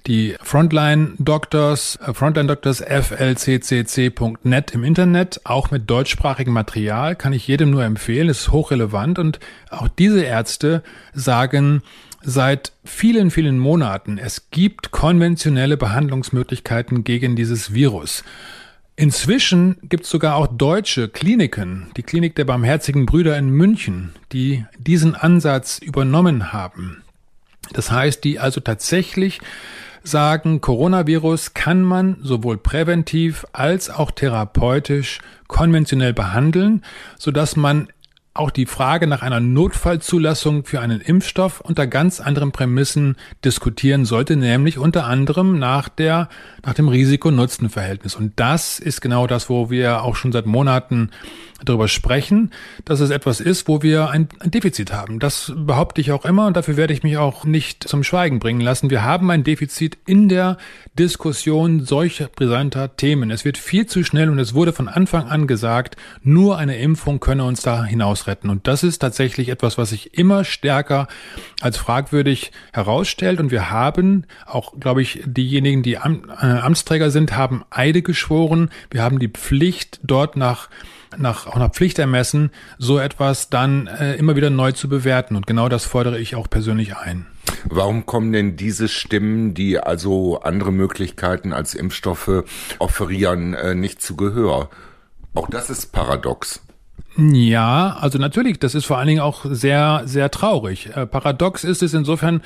die 0.06 0.36
Frontline 0.40 1.14
Doctors, 1.18 1.98
äh, 2.06 2.14
Frontline 2.14 2.46
Doctors 2.46 2.80
flccc.net 2.80 4.70
im 4.72 4.84
Internet, 4.84 5.40
auch 5.44 5.72
mit 5.72 5.90
deutschsprachigem 5.90 6.52
Material, 6.52 7.16
kann 7.16 7.32
ich 7.32 7.48
jedem 7.48 7.70
nur 7.70 7.84
empfehlen, 7.84 8.28
ist 8.28 8.52
hochrelevant. 8.52 9.18
Und 9.18 9.40
auch 9.70 9.88
diese 9.88 10.22
Ärzte 10.22 10.84
sagen, 11.12 11.82
seit 12.22 12.72
vielen, 12.84 13.32
vielen 13.32 13.58
Monaten, 13.58 14.16
es 14.16 14.50
gibt 14.50 14.92
konventionelle 14.92 15.76
Behandlungsmöglichkeiten 15.76 17.02
gegen 17.02 17.34
dieses 17.34 17.74
Virus. 17.74 18.22
Inzwischen 18.96 19.76
gibt 19.82 20.04
es 20.04 20.10
sogar 20.10 20.36
auch 20.36 20.46
deutsche 20.46 21.08
Kliniken, 21.08 21.88
die 21.96 22.04
Klinik 22.04 22.36
der 22.36 22.44
Barmherzigen 22.44 23.06
Brüder 23.06 23.36
in 23.36 23.50
München, 23.50 24.14
die 24.32 24.64
diesen 24.78 25.16
Ansatz 25.16 25.78
übernommen 25.78 26.52
haben. 26.52 27.02
Das 27.72 27.90
heißt, 27.90 28.22
die 28.22 28.38
also 28.38 28.60
tatsächlich 28.60 29.40
sagen, 30.04 30.60
Coronavirus 30.60 31.54
kann 31.54 31.82
man 31.82 32.18
sowohl 32.22 32.56
präventiv 32.56 33.44
als 33.52 33.90
auch 33.90 34.12
therapeutisch 34.12 35.18
konventionell 35.48 36.12
behandeln, 36.12 36.84
sodass 37.18 37.56
man 37.56 37.88
auch 38.34 38.50
die 38.50 38.66
Frage 38.66 39.06
nach 39.06 39.22
einer 39.22 39.38
Notfallzulassung 39.38 40.64
für 40.64 40.80
einen 40.80 41.00
Impfstoff 41.00 41.60
unter 41.60 41.86
ganz 41.86 42.18
anderen 42.18 42.50
Prämissen 42.50 43.16
diskutieren 43.44 44.04
sollte, 44.04 44.34
nämlich 44.34 44.76
unter 44.76 45.06
anderem 45.06 45.60
nach 45.60 45.88
der, 45.88 46.28
nach 46.64 46.74
dem 46.74 46.88
Risiko-Nutzen-Verhältnis. 46.88 48.16
Und 48.16 48.32
das 48.34 48.80
ist 48.80 49.00
genau 49.00 49.28
das, 49.28 49.48
wo 49.48 49.70
wir 49.70 50.02
auch 50.02 50.16
schon 50.16 50.32
seit 50.32 50.46
Monaten 50.46 51.10
darüber 51.64 51.86
sprechen, 51.86 52.50
dass 52.84 53.00
es 53.00 53.10
etwas 53.10 53.40
ist, 53.40 53.68
wo 53.68 53.82
wir 53.82 54.10
ein, 54.10 54.28
ein 54.40 54.50
Defizit 54.50 54.92
haben. 54.92 55.20
Das 55.20 55.52
behaupte 55.56 56.00
ich 56.00 56.10
auch 56.12 56.24
immer 56.24 56.46
und 56.46 56.56
dafür 56.56 56.76
werde 56.76 56.92
ich 56.92 57.04
mich 57.04 57.16
auch 57.16 57.44
nicht 57.44 57.86
zum 57.88 58.02
Schweigen 58.02 58.40
bringen 58.40 58.60
lassen. 58.60 58.90
Wir 58.90 59.04
haben 59.04 59.30
ein 59.30 59.44
Defizit 59.44 59.96
in 60.06 60.28
der 60.28 60.58
Diskussion 60.98 61.84
solcher 61.84 62.26
brisanter 62.26 62.96
Themen. 62.96 63.30
Es 63.30 63.44
wird 63.44 63.58
viel 63.58 63.86
zu 63.86 64.02
schnell 64.04 64.28
und 64.28 64.38
es 64.40 64.54
wurde 64.54 64.72
von 64.72 64.88
Anfang 64.88 65.28
an 65.28 65.46
gesagt, 65.46 65.96
nur 66.22 66.58
eine 66.58 66.78
Impfung 66.78 67.20
könne 67.20 67.44
uns 67.44 67.62
da 67.62 67.84
hinaus 67.84 68.23
retten. 68.26 68.50
Und 68.50 68.66
das 68.66 68.82
ist 68.82 68.98
tatsächlich 68.98 69.48
etwas, 69.48 69.78
was 69.78 69.90
sich 69.90 70.16
immer 70.18 70.44
stärker 70.44 71.08
als 71.60 71.76
fragwürdig 71.76 72.52
herausstellt. 72.72 73.40
Und 73.40 73.50
wir 73.50 73.70
haben 73.70 74.26
auch, 74.46 74.78
glaube 74.78 75.02
ich, 75.02 75.22
diejenigen, 75.24 75.82
die 75.82 75.98
Am 75.98 76.24
äh, 76.40 76.46
Amtsträger 76.46 77.10
sind, 77.10 77.36
haben 77.36 77.64
Eide 77.70 78.02
geschworen. 78.02 78.70
Wir 78.90 79.02
haben 79.02 79.18
die 79.18 79.28
Pflicht, 79.28 80.00
dort 80.02 80.36
nach 80.36 80.68
nach 81.16 81.46
auch 81.46 81.58
nach 81.58 81.70
Pflichtermessen 81.70 82.50
so 82.78 82.98
etwas 82.98 83.48
dann 83.48 83.86
äh, 83.86 84.16
immer 84.16 84.36
wieder 84.36 84.50
neu 84.50 84.72
zu 84.72 84.88
bewerten. 84.88 85.36
Und 85.36 85.46
genau 85.46 85.68
das 85.68 85.84
fordere 85.84 86.18
ich 86.18 86.34
auch 86.34 86.50
persönlich 86.50 86.96
ein. 86.96 87.26
Warum 87.64 88.06
kommen 88.06 88.32
denn 88.32 88.56
diese 88.56 88.88
Stimmen, 88.88 89.54
die 89.54 89.78
also 89.78 90.40
andere 90.40 90.72
Möglichkeiten 90.72 91.52
als 91.52 91.74
Impfstoffe 91.74 92.44
offerieren, 92.78 93.54
äh, 93.54 93.74
nicht 93.74 94.02
zu 94.02 94.16
Gehör? 94.16 94.70
Auch 95.34 95.48
das 95.48 95.70
ist 95.70 95.92
paradox. 95.92 96.63
Ja, 97.16 97.96
also 98.00 98.18
natürlich, 98.18 98.58
das 98.58 98.74
ist 98.74 98.86
vor 98.86 98.98
allen 98.98 99.06
Dingen 99.06 99.20
auch 99.20 99.44
sehr, 99.48 100.02
sehr 100.04 100.30
traurig. 100.30 100.90
Äh, 100.94 101.06
paradox 101.06 101.62
ist 101.62 101.82
es 101.82 101.94
insofern, 101.94 102.42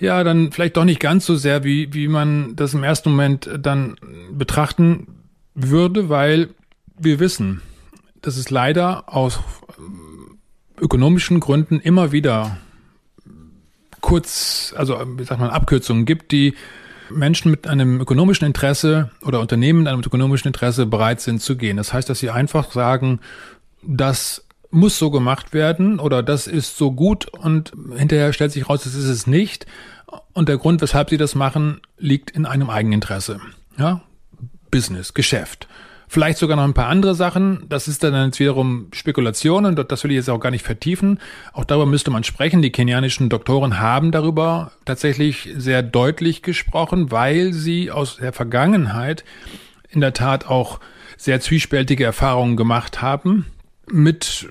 ja, 0.00 0.24
dann 0.24 0.52
vielleicht 0.52 0.76
doch 0.76 0.84
nicht 0.84 1.00
ganz 1.00 1.26
so 1.26 1.36
sehr, 1.36 1.62
wie, 1.62 1.94
wie 1.94 2.08
man 2.08 2.56
das 2.56 2.74
im 2.74 2.82
ersten 2.82 3.10
Moment 3.10 3.48
dann 3.58 3.96
betrachten 4.32 5.06
würde, 5.54 6.08
weil 6.08 6.50
wir 6.98 7.20
wissen, 7.20 7.62
dass 8.20 8.36
es 8.36 8.50
leider 8.50 9.14
aus 9.14 9.40
ökonomischen 10.80 11.40
Gründen 11.40 11.80
immer 11.80 12.12
wieder 12.12 12.58
kurz, 14.00 14.74
also 14.76 14.98
wie 15.16 15.24
sagt 15.24 15.40
man, 15.40 15.50
Abkürzungen 15.50 16.04
gibt, 16.04 16.32
die 16.32 16.54
Menschen 17.10 17.50
mit 17.50 17.66
einem 17.66 18.00
ökonomischen 18.00 18.46
Interesse 18.46 19.10
oder 19.22 19.40
Unternehmen 19.40 19.80
mit 19.80 19.88
einem 19.88 20.02
ökonomischen 20.02 20.48
Interesse 20.48 20.86
bereit 20.86 21.20
sind 21.20 21.42
zu 21.42 21.56
gehen. 21.56 21.76
Das 21.76 21.92
heißt, 21.92 22.08
dass 22.08 22.18
sie 22.18 22.30
einfach 22.30 22.72
sagen, 22.72 23.20
das 23.82 24.46
muss 24.70 24.98
so 24.98 25.10
gemacht 25.10 25.54
werden 25.54 26.00
oder 26.00 26.22
das 26.22 26.46
ist 26.46 26.76
so 26.76 26.92
gut 26.92 27.26
und 27.26 27.72
hinterher 27.96 28.32
stellt 28.32 28.52
sich 28.52 28.68
raus, 28.68 28.82
das 28.84 28.94
ist 28.94 29.06
es 29.06 29.26
nicht. 29.26 29.66
Und 30.32 30.48
der 30.48 30.58
Grund, 30.58 30.82
weshalb 30.82 31.10
sie 31.10 31.16
das 31.16 31.34
machen, 31.34 31.80
liegt 31.98 32.30
in 32.30 32.46
einem 32.46 32.70
Eigeninteresse. 32.70 33.40
Ja? 33.78 34.02
Business, 34.70 35.14
Geschäft. 35.14 35.68
Vielleicht 36.08 36.38
sogar 36.38 36.56
noch 36.56 36.64
ein 36.64 36.74
paar 36.74 36.88
andere 36.88 37.14
Sachen. 37.14 37.64
Das 37.68 37.88
ist 37.88 38.02
dann 38.04 38.26
jetzt 38.26 38.38
wiederum 38.38 38.88
Spekulation 38.92 39.66
und 39.66 39.90
das 39.90 40.04
will 40.04 40.12
ich 40.12 40.16
jetzt 40.16 40.30
auch 40.30 40.38
gar 40.38 40.50
nicht 40.50 40.64
vertiefen. 40.64 41.18
Auch 41.52 41.64
darüber 41.64 41.86
müsste 41.86 42.10
man 42.10 42.24
sprechen. 42.24 42.62
Die 42.62 42.70
kenianischen 42.70 43.28
Doktoren 43.28 43.80
haben 43.80 44.12
darüber 44.12 44.72
tatsächlich 44.84 45.48
sehr 45.56 45.82
deutlich 45.82 46.42
gesprochen, 46.42 47.10
weil 47.10 47.52
sie 47.52 47.90
aus 47.90 48.16
der 48.16 48.32
Vergangenheit 48.32 49.24
in 49.88 50.00
der 50.00 50.12
Tat 50.12 50.46
auch 50.46 50.80
sehr 51.16 51.40
zwiespältige 51.40 52.04
Erfahrungen 52.04 52.56
gemacht 52.56 53.02
haben 53.02 53.46
mit 53.90 54.46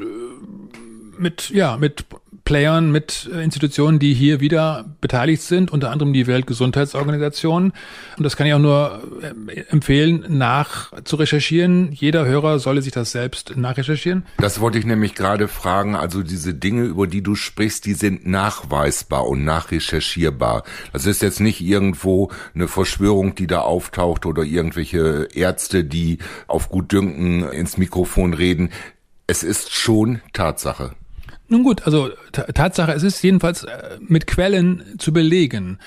mit 1.18 1.50
ja 1.50 1.78
mit 1.78 2.06
Playern, 2.46 2.92
mit 2.92 3.28
äh, 3.34 3.44
Institutionen, 3.44 3.98
die 3.98 4.14
hier 4.14 4.40
wieder 4.40 4.86
beteiligt 5.02 5.42
sind, 5.42 5.72
unter 5.72 5.90
anderem 5.90 6.14
die 6.14 6.28
Weltgesundheitsorganisation. 6.28 7.74
Und 8.18 8.24
das 8.24 8.38
kann 8.38 8.46
ich 8.46 8.54
auch 8.54 8.60
nur 8.60 9.02
äh, 9.48 9.62
empfehlen, 9.72 10.26
nach 10.30 10.94
zu 11.04 11.16
recherchieren. 11.16 11.92
Jeder 11.92 12.26
Hörer 12.26 12.60
solle 12.60 12.84
sich 12.84 12.94
das 12.94 13.12
selbst 13.12 13.58
nachrecherchieren. 13.58 14.26
Das 14.38 14.62
wollte 14.62 14.78
ich 14.78 14.86
nämlich 14.86 15.16
gerade 15.16 15.48
fragen. 15.48 15.96
Also 15.96 16.22
diese 16.22 16.54
Dinge, 16.54 16.84
über 16.84 17.08
die 17.08 17.24
du 17.24 17.34
sprichst, 17.34 17.86
die 17.86 17.96
sind 17.96 18.28
nachweisbar 18.28 19.28
und 19.28 19.44
nachrecherchierbar. 19.44 20.64
Das 20.94 21.08
ist 21.08 21.24
jetzt 21.24 21.40
nicht 21.40 21.62
irgendwo 21.62 22.32
eine 22.54 22.68
Verschwörung, 22.68 23.34
die 23.34 23.48
da 23.48 23.62
auftaucht 23.62 24.28
oder 24.28 24.44
irgendwelche 24.44 25.28
Ärzte, 25.34 25.84
die 25.84 26.20
auf 26.46 26.70
gut 26.70 26.92
Dünken 26.92 27.50
ins 27.50 27.78
Mikrofon 27.78 28.36
reden. 28.36 28.70
Es 29.26 29.42
ist 29.42 29.74
schon 29.74 30.22
Tatsache. 30.32 30.92
Nun 31.48 31.64
gut, 31.64 31.86
also 31.86 32.10
Tatsache, 32.32 32.92
es 32.94 33.04
ist 33.04 33.22
jedenfalls 33.22 33.64
äh, 33.64 34.00
mit 34.00 34.26
Quellen 34.28 34.84
zu 34.98 35.14
belegen. 35.14 35.80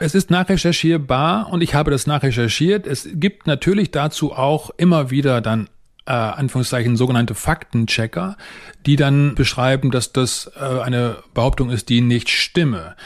Es 0.00 0.14
ist 0.14 0.30
nachrecherchierbar 0.30 1.52
und 1.52 1.62
ich 1.62 1.74
habe 1.74 1.90
das 1.90 2.06
nachrecherchiert. 2.06 2.86
Es 2.86 3.08
gibt 3.12 3.46
natürlich 3.46 3.92
dazu 3.92 4.32
auch 4.32 4.70
immer 4.76 5.10
wieder 5.10 5.40
dann 5.40 5.68
äh, 6.06 6.12
Anführungszeichen 6.12 6.96
sogenannte 6.96 7.34
Faktenchecker, 7.34 8.36
die 8.86 8.96
dann 8.96 9.34
beschreiben, 9.34 9.90
dass 9.90 10.12
das 10.12 10.50
äh, 10.56 10.80
eine 10.80 11.18
Behauptung 11.32 11.70
ist, 11.70 11.88
die 11.88 12.00
nicht 12.00 12.28
stimme. 12.28 12.96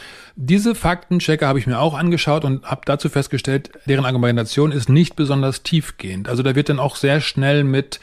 Diese 0.41 0.75
Faktenchecker 0.77 1.49
habe 1.49 1.59
ich 1.59 1.67
mir 1.67 1.81
auch 1.81 1.95
angeschaut 1.95 2.45
und 2.45 2.65
habe 2.65 2.83
dazu 2.85 3.09
festgestellt, 3.09 3.71
deren 3.87 4.05
Argumentation 4.05 4.71
ist 4.71 4.89
nicht 4.89 5.17
besonders 5.17 5.65
tiefgehend. 5.65 6.29
Also 6.29 6.45
da 6.45 6.55
wird 6.55 6.69
dann 6.69 6.79
auch 6.79 6.95
sehr 6.97 7.21
schnell 7.21 7.65
mit 7.65 7.99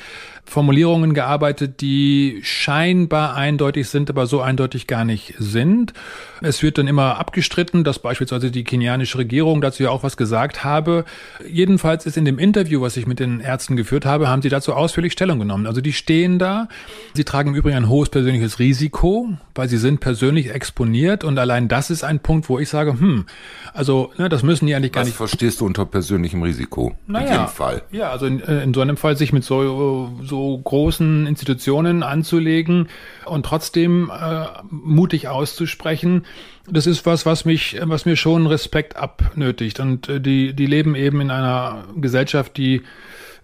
Formulierungen 0.45 1.13
gearbeitet, 1.13 1.81
die 1.81 2.39
scheinbar 2.43 3.35
eindeutig 3.35 3.89
sind, 3.89 4.09
aber 4.09 4.27
so 4.27 4.41
eindeutig 4.41 4.87
gar 4.87 5.03
nicht 5.03 5.33
sind. 5.39 5.93
Es 6.41 6.61
wird 6.61 6.77
dann 6.77 6.87
immer 6.87 7.17
abgestritten, 7.17 7.83
dass 7.83 7.99
beispielsweise 7.99 8.51
die 8.51 8.63
kenianische 8.63 9.17
Regierung 9.17 9.61
dazu 9.61 9.83
ja 9.83 9.89
auch 9.89 10.03
was 10.03 10.17
gesagt 10.17 10.63
habe. 10.63 11.05
Jedenfalls 11.49 12.05
ist 12.05 12.17
in 12.17 12.25
dem 12.25 12.37
Interview, 12.37 12.81
was 12.81 12.95
ich 12.95 13.07
mit 13.07 13.19
den 13.19 13.39
Ärzten 13.39 13.75
geführt 13.75 14.05
habe, 14.05 14.27
haben 14.29 14.41
sie 14.41 14.49
dazu 14.49 14.73
ausführlich 14.73 15.13
Stellung 15.13 15.39
genommen. 15.39 15.65
Also 15.65 15.81
die 15.81 15.93
stehen 15.93 16.37
da. 16.37 16.67
Sie 17.15 17.23
tragen 17.23 17.49
im 17.49 17.55
Übrigen 17.55 17.77
ein 17.77 17.89
hohes 17.89 18.09
persönliches 18.09 18.59
Risiko, 18.59 19.29
weil 19.55 19.67
sie 19.67 19.77
sind 19.77 19.99
persönlich 19.99 20.51
exponiert 20.51 21.23
und 21.23 21.39
allein 21.39 21.67
das 21.67 21.89
ist 21.89 22.03
ein 22.03 22.19
Punkt, 22.19 22.49
wo 22.49 22.59
ich 22.59 22.69
sage, 22.69 22.91
hm, 22.91 23.25
also 23.73 24.11
ne, 24.17 24.29
das 24.29 24.43
müssen 24.43 24.67
die 24.67 24.75
eigentlich 24.75 24.91
gar 24.91 25.01
was 25.01 25.07
nicht. 25.07 25.19
Was 25.19 25.29
verstehst 25.29 25.61
du 25.61 25.65
unter 25.65 25.85
persönlichem 25.85 26.43
Risiko? 26.43 26.95
Naja, 27.07 27.25
in 27.25 27.31
jedem 27.31 27.47
Fall. 27.47 27.81
Ja, 27.91 28.11
also 28.11 28.25
in, 28.25 28.41
äh, 28.41 28.63
in 28.63 28.73
so 28.73 28.81
einem 28.81 28.97
Fall 28.97 29.17
sich 29.17 29.33
mit 29.33 29.43
so, 29.43 30.13
so 30.23 30.34
so 30.35 30.57
großen 30.57 31.27
Institutionen 31.27 32.03
anzulegen 32.03 32.89
und 33.25 33.45
trotzdem 33.45 34.11
äh, 34.11 34.47
mutig 34.69 35.29
auszusprechen, 35.29 36.25
das 36.67 36.87
ist 36.87 37.05
was, 37.05 37.25
was 37.25 37.45
mich, 37.45 37.77
was 37.81 38.05
mir 38.05 38.17
schon 38.17 38.45
Respekt 38.45 38.97
abnötigt. 38.97 39.79
Und 39.79 40.09
äh, 40.09 40.19
die, 40.19 40.53
die 40.53 40.65
leben 40.65 40.93
eben 40.95 41.21
in 41.21 41.31
einer 41.31 41.85
Gesellschaft, 41.95 42.57
die, 42.57 42.75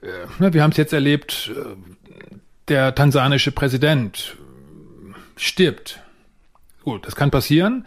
äh, 0.02 0.08
ne, 0.40 0.54
wir 0.54 0.64
haben 0.64 0.72
es 0.72 0.78
jetzt 0.78 0.92
erlebt, 0.92 1.52
äh, 1.56 1.76
der 2.68 2.94
tansanische 2.94 3.54
Präsident 3.54 4.36
stirbt. 5.38 6.02
Gut, 6.84 7.08
das 7.08 7.16
kann 7.16 7.32
passieren, 7.32 7.86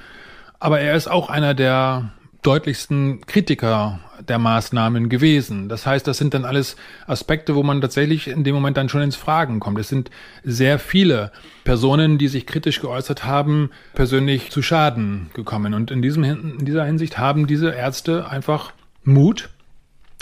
aber 0.60 0.80
er 0.80 0.96
ist 0.96 1.08
auch 1.08 1.28
einer 1.28 1.52
der 1.52 2.12
deutlichsten 2.44 3.24
Kritiker 3.26 4.00
der 4.20 4.38
Maßnahmen 4.38 5.08
gewesen. 5.08 5.68
Das 5.68 5.86
heißt, 5.86 6.06
das 6.06 6.18
sind 6.18 6.34
dann 6.34 6.44
alles 6.44 6.76
Aspekte, 7.06 7.54
wo 7.54 7.62
man 7.62 7.80
tatsächlich 7.80 8.28
in 8.28 8.44
dem 8.44 8.54
Moment 8.54 8.76
dann 8.76 8.88
schon 8.88 9.02
ins 9.02 9.16
Fragen 9.16 9.60
kommt. 9.60 9.78
Es 9.78 9.88
sind 9.88 10.10
sehr 10.44 10.78
viele 10.78 11.32
Personen, 11.64 12.18
die 12.18 12.28
sich 12.28 12.46
kritisch 12.46 12.80
geäußert 12.80 13.24
haben, 13.24 13.70
persönlich 13.94 14.50
zu 14.50 14.62
Schaden 14.62 15.30
gekommen. 15.34 15.74
Und 15.74 15.90
in, 15.90 16.02
diesem, 16.02 16.22
in 16.22 16.64
dieser 16.64 16.84
Hinsicht 16.84 17.18
haben 17.18 17.46
diese 17.46 17.70
Ärzte 17.70 18.28
einfach 18.28 18.72
Mut, 19.04 19.48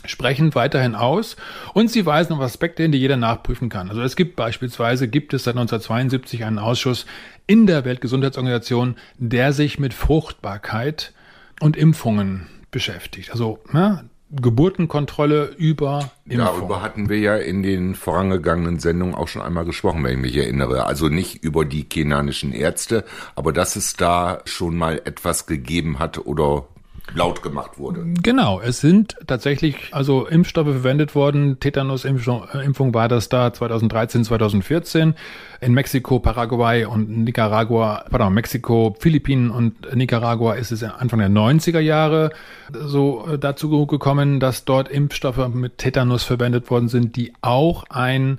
sprechen 0.04 0.54
weiterhin 0.54 0.94
aus 0.94 1.36
und 1.74 1.90
sie 1.90 2.06
weisen 2.06 2.32
auf 2.34 2.40
Aspekte 2.40 2.82
hin, 2.82 2.92
die 2.92 2.98
jeder 2.98 3.16
nachprüfen 3.16 3.68
kann. 3.68 3.88
Also 3.88 4.02
es 4.02 4.16
gibt 4.16 4.36
beispielsweise, 4.36 5.08
gibt 5.08 5.34
es 5.34 5.44
seit 5.44 5.54
1972 5.54 6.44
einen 6.44 6.58
Ausschuss 6.58 7.06
in 7.46 7.66
der 7.66 7.84
Weltgesundheitsorganisation, 7.84 8.96
der 9.18 9.52
sich 9.52 9.78
mit 9.78 9.94
Fruchtbarkeit 9.94 11.12
und 11.60 11.76
Impfungen 11.76 12.46
beschäftigt. 12.70 13.30
Also 13.30 13.58
ne, 13.72 14.08
Geburtenkontrolle 14.34 15.54
über 15.58 16.10
Impfung. 16.24 16.46
Darüber 16.46 16.82
hatten 16.82 17.10
wir 17.10 17.18
ja 17.18 17.36
in 17.36 17.62
den 17.62 17.94
vorangegangenen 17.94 18.78
Sendungen 18.78 19.14
auch 19.14 19.28
schon 19.28 19.42
einmal 19.42 19.66
gesprochen, 19.66 20.02
wenn 20.04 20.12
ich 20.12 20.22
mich 20.22 20.36
erinnere. 20.36 20.86
Also 20.86 21.08
nicht 21.08 21.44
über 21.44 21.66
die 21.66 21.84
kenanischen 21.84 22.52
Ärzte, 22.52 23.04
aber 23.36 23.52
dass 23.52 23.76
es 23.76 23.92
da 23.94 24.40
schon 24.46 24.76
mal 24.76 25.02
etwas 25.04 25.46
gegeben 25.46 25.98
hat 25.98 26.18
oder 26.18 26.66
laut 27.14 27.42
gemacht 27.42 27.78
wurde. 27.78 28.04
Genau, 28.22 28.60
es 28.60 28.80
sind 28.80 29.16
tatsächlich 29.26 29.76
also 29.92 30.26
Impfstoffe 30.26 30.68
verwendet 30.68 31.14
worden. 31.14 31.60
Tetanus-Impfung 31.60 32.94
war 32.94 33.08
das 33.08 33.28
da 33.28 33.52
2013, 33.52 34.24
2014 34.24 35.14
in 35.60 35.74
Mexiko, 35.74 36.20
Paraguay 36.20 36.84
und 36.84 37.10
Nicaragua, 37.10 38.04
pardon, 38.10 38.32
Mexiko, 38.32 38.96
Philippinen 38.98 39.50
und 39.50 39.94
Nicaragua 39.94 40.54
ist 40.54 40.72
es 40.72 40.82
Anfang 40.82 41.18
der 41.18 41.28
90er 41.28 41.80
Jahre 41.80 42.30
so 42.72 43.26
äh, 43.28 43.38
dazu 43.38 43.86
gekommen, 43.86 44.40
dass 44.40 44.64
dort 44.64 44.88
Impfstoffe 44.88 45.48
mit 45.48 45.78
Tetanus 45.78 46.24
verwendet 46.24 46.70
worden 46.70 46.88
sind, 46.88 47.16
die 47.16 47.32
auch 47.42 47.84
ein 47.90 48.38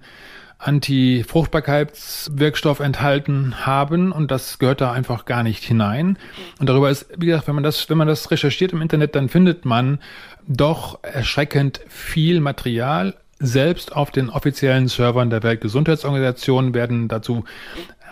Anti-Fruchtbarkeitswirkstoff 0.64 2.80
enthalten 2.80 3.66
haben 3.66 4.12
und 4.12 4.32
das 4.32 4.60
gehört 4.60 4.82
da 4.82 4.92
einfach 4.92 5.26
gar 5.26 5.44
nicht 5.44 5.64
hinein. 5.64 6.18
Und 6.60 6.70
darüber 6.70 6.90
ist, 6.90 7.08
wie 7.18 7.28
gesagt, 7.28 7.48
wenn 7.48 7.56
man 7.56 7.64
das, 7.64 7.90
wenn 7.90 7.98
man 7.98 8.08
das 8.08 8.32
recherchiert 8.32 8.74
im 8.74 8.82
Internet, 8.82 9.16
dann 9.16 9.30
findet 9.30 9.66
man 9.66 10.00
doch 10.48 11.00
erschreckend 11.04 11.82
viel 11.88 12.40
Material. 12.40 13.16
Selbst 13.40 13.94
auf 13.94 14.12
den 14.12 14.30
offiziellen 14.30 14.88
Servern 14.88 15.30
der 15.30 15.44
Weltgesundheitsorganisation 15.44 16.74
werden 16.74 17.10
dazu 17.10 17.44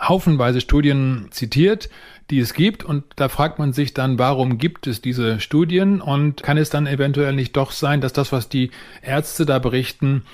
haufenweise 0.02 0.60
Studien 0.60 1.28
zitiert, 1.30 1.88
die 2.30 2.40
es 2.40 2.54
gibt. 2.54 2.84
Und 2.84 3.04
da 3.16 3.28
fragt 3.28 3.58
man 3.58 3.72
sich 3.72 3.94
dann, 3.94 4.18
warum 4.18 4.58
gibt 4.58 4.86
es 4.86 5.00
diese 5.00 5.40
Studien? 5.40 6.00
Und 6.00 6.42
kann 6.42 6.58
es 6.58 6.70
dann 6.70 6.86
eventuell 6.86 7.34
nicht 7.34 7.56
doch 7.56 7.70
sein, 7.70 8.00
dass 8.00 8.12
das, 8.12 8.32
was 8.32 8.48
die 8.48 8.70
Ärzte 9.02 9.46
da 9.46 9.58
berichten, 9.58 10.24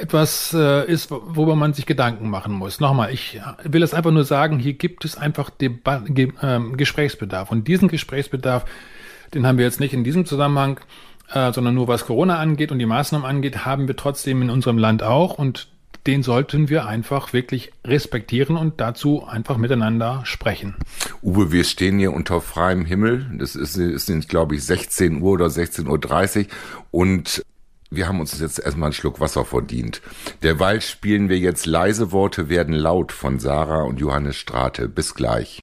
etwas 0.00 0.54
äh, 0.54 0.86
ist, 0.90 1.10
worüber 1.10 1.56
man 1.56 1.72
sich 1.72 1.86
Gedanken 1.86 2.30
machen 2.30 2.52
muss. 2.52 2.80
Nochmal, 2.80 3.12
ich 3.12 3.40
will 3.64 3.82
es 3.82 3.94
einfach 3.94 4.10
nur 4.10 4.24
sagen, 4.24 4.58
hier 4.58 4.74
gibt 4.74 5.04
es 5.04 5.16
einfach 5.16 5.50
Deba 5.50 6.02
Ge 6.06 6.32
äh, 6.40 6.60
Gesprächsbedarf. 6.76 7.50
Und 7.50 7.68
diesen 7.68 7.88
Gesprächsbedarf, 7.88 8.64
den 9.34 9.46
haben 9.46 9.58
wir 9.58 9.64
jetzt 9.64 9.80
nicht 9.80 9.94
in 9.94 10.04
diesem 10.04 10.26
Zusammenhang, 10.26 10.80
äh, 11.32 11.52
sondern 11.52 11.74
nur 11.74 11.88
was 11.88 12.06
Corona 12.06 12.38
angeht 12.38 12.72
und 12.72 12.78
die 12.78 12.86
Maßnahmen 12.86 13.26
angeht, 13.26 13.64
haben 13.64 13.88
wir 13.88 13.96
trotzdem 13.96 14.42
in 14.42 14.50
unserem 14.50 14.78
Land 14.78 15.02
auch. 15.02 15.38
Und 15.38 15.68
den 16.06 16.22
sollten 16.22 16.68
wir 16.68 16.86
einfach 16.86 17.32
wirklich 17.32 17.72
respektieren 17.84 18.56
und 18.56 18.80
dazu 18.80 19.24
einfach 19.26 19.56
miteinander 19.56 20.22
sprechen. 20.24 20.76
Uwe, 21.22 21.52
wir 21.52 21.64
stehen 21.64 21.98
hier 21.98 22.12
unter 22.12 22.40
freiem 22.40 22.84
Himmel. 22.84 23.30
Das 23.38 23.56
ist, 23.56 23.76
ist 23.76 24.28
glaube 24.28 24.54
ich, 24.54 24.64
16 24.64 25.20
Uhr 25.22 25.32
oder 25.32 25.46
16.30 25.46 26.38
Uhr 26.38 26.46
und 26.90 27.42
wir 27.90 28.06
haben 28.06 28.20
uns 28.20 28.38
jetzt 28.38 28.58
erstmal 28.58 28.88
einen 28.88 28.92
Schluck 28.92 29.20
Wasser 29.20 29.44
verdient. 29.44 30.02
Derweil 30.42 30.80
spielen 30.80 31.28
wir 31.28 31.38
jetzt 31.38 31.66
leise 31.66 32.12
Worte 32.12 32.48
werden 32.48 32.74
laut 32.74 33.12
von 33.12 33.38
Sarah 33.38 33.82
und 33.82 33.98
Johannes 33.98 34.36
Strate. 34.36 34.88
Bis 34.88 35.14
gleich. 35.14 35.62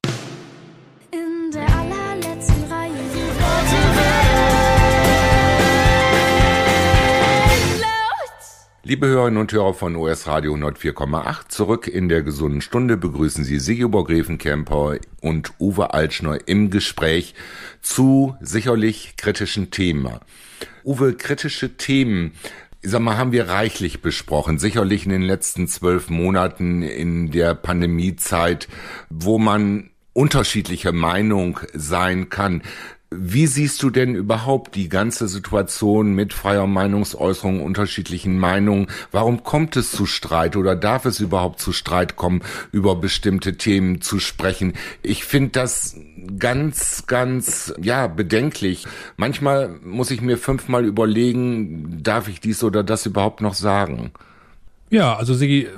Liebe 8.88 9.08
Hörerinnen 9.08 9.40
und 9.40 9.52
Hörer 9.52 9.74
von 9.74 9.96
OS 9.96 10.28
Radio 10.28 10.54
104,8, 10.54 11.48
zurück 11.48 11.88
in 11.88 12.08
der 12.08 12.22
gesunden 12.22 12.60
Stunde 12.60 12.96
begrüßen 12.96 13.42
Sie 13.42 13.58
Sigibor 13.58 14.04
Grevenkemper 14.04 14.98
und 15.20 15.54
Uwe 15.58 15.92
Altschner 15.92 16.46
im 16.46 16.70
Gespräch 16.70 17.34
zu 17.82 18.36
sicherlich 18.40 19.14
kritischen 19.16 19.72
Themen. 19.72 20.20
Uwe, 20.84 21.14
kritische 21.14 21.76
Themen, 21.76 22.34
sag 22.80 23.02
mal, 23.02 23.18
haben 23.18 23.32
wir 23.32 23.48
reichlich 23.48 24.02
besprochen. 24.02 24.60
Sicherlich 24.60 25.04
in 25.04 25.10
den 25.10 25.22
letzten 25.22 25.66
zwölf 25.66 26.08
Monaten 26.08 26.82
in 26.82 27.32
der 27.32 27.56
Pandemiezeit, 27.56 28.68
wo 29.10 29.38
man 29.38 29.90
unterschiedlicher 30.12 30.92
Meinung 30.92 31.58
sein 31.74 32.30
kann. 32.30 32.62
Wie 33.10 33.46
siehst 33.46 33.84
du 33.84 33.90
denn 33.90 34.16
überhaupt 34.16 34.74
die 34.74 34.88
ganze 34.88 35.28
Situation 35.28 36.14
mit 36.14 36.32
freier 36.32 36.66
Meinungsäußerung, 36.66 37.62
unterschiedlichen 37.62 38.36
Meinungen? 38.36 38.88
Warum 39.12 39.44
kommt 39.44 39.76
es 39.76 39.92
zu 39.92 40.06
Streit 40.06 40.56
oder 40.56 40.74
darf 40.74 41.04
es 41.04 41.20
überhaupt 41.20 41.60
zu 41.60 41.72
Streit 41.72 42.16
kommen, 42.16 42.42
über 42.72 42.96
bestimmte 42.96 43.56
Themen 43.56 44.00
zu 44.00 44.18
sprechen? 44.18 44.72
Ich 45.02 45.24
finde 45.24 45.50
das 45.50 45.96
ganz, 46.40 47.04
ganz, 47.06 47.72
ja, 47.80 48.08
bedenklich. 48.08 48.86
Manchmal 49.16 49.78
muss 49.84 50.10
ich 50.10 50.20
mir 50.20 50.36
fünfmal 50.36 50.84
überlegen, 50.84 52.02
darf 52.02 52.26
ich 52.26 52.40
dies 52.40 52.64
oder 52.64 52.82
das 52.82 53.06
überhaupt 53.06 53.40
noch 53.40 53.54
sagen? 53.54 54.10
Ja, 54.90 55.16
also 55.16 55.34
Sigi, 55.34 55.68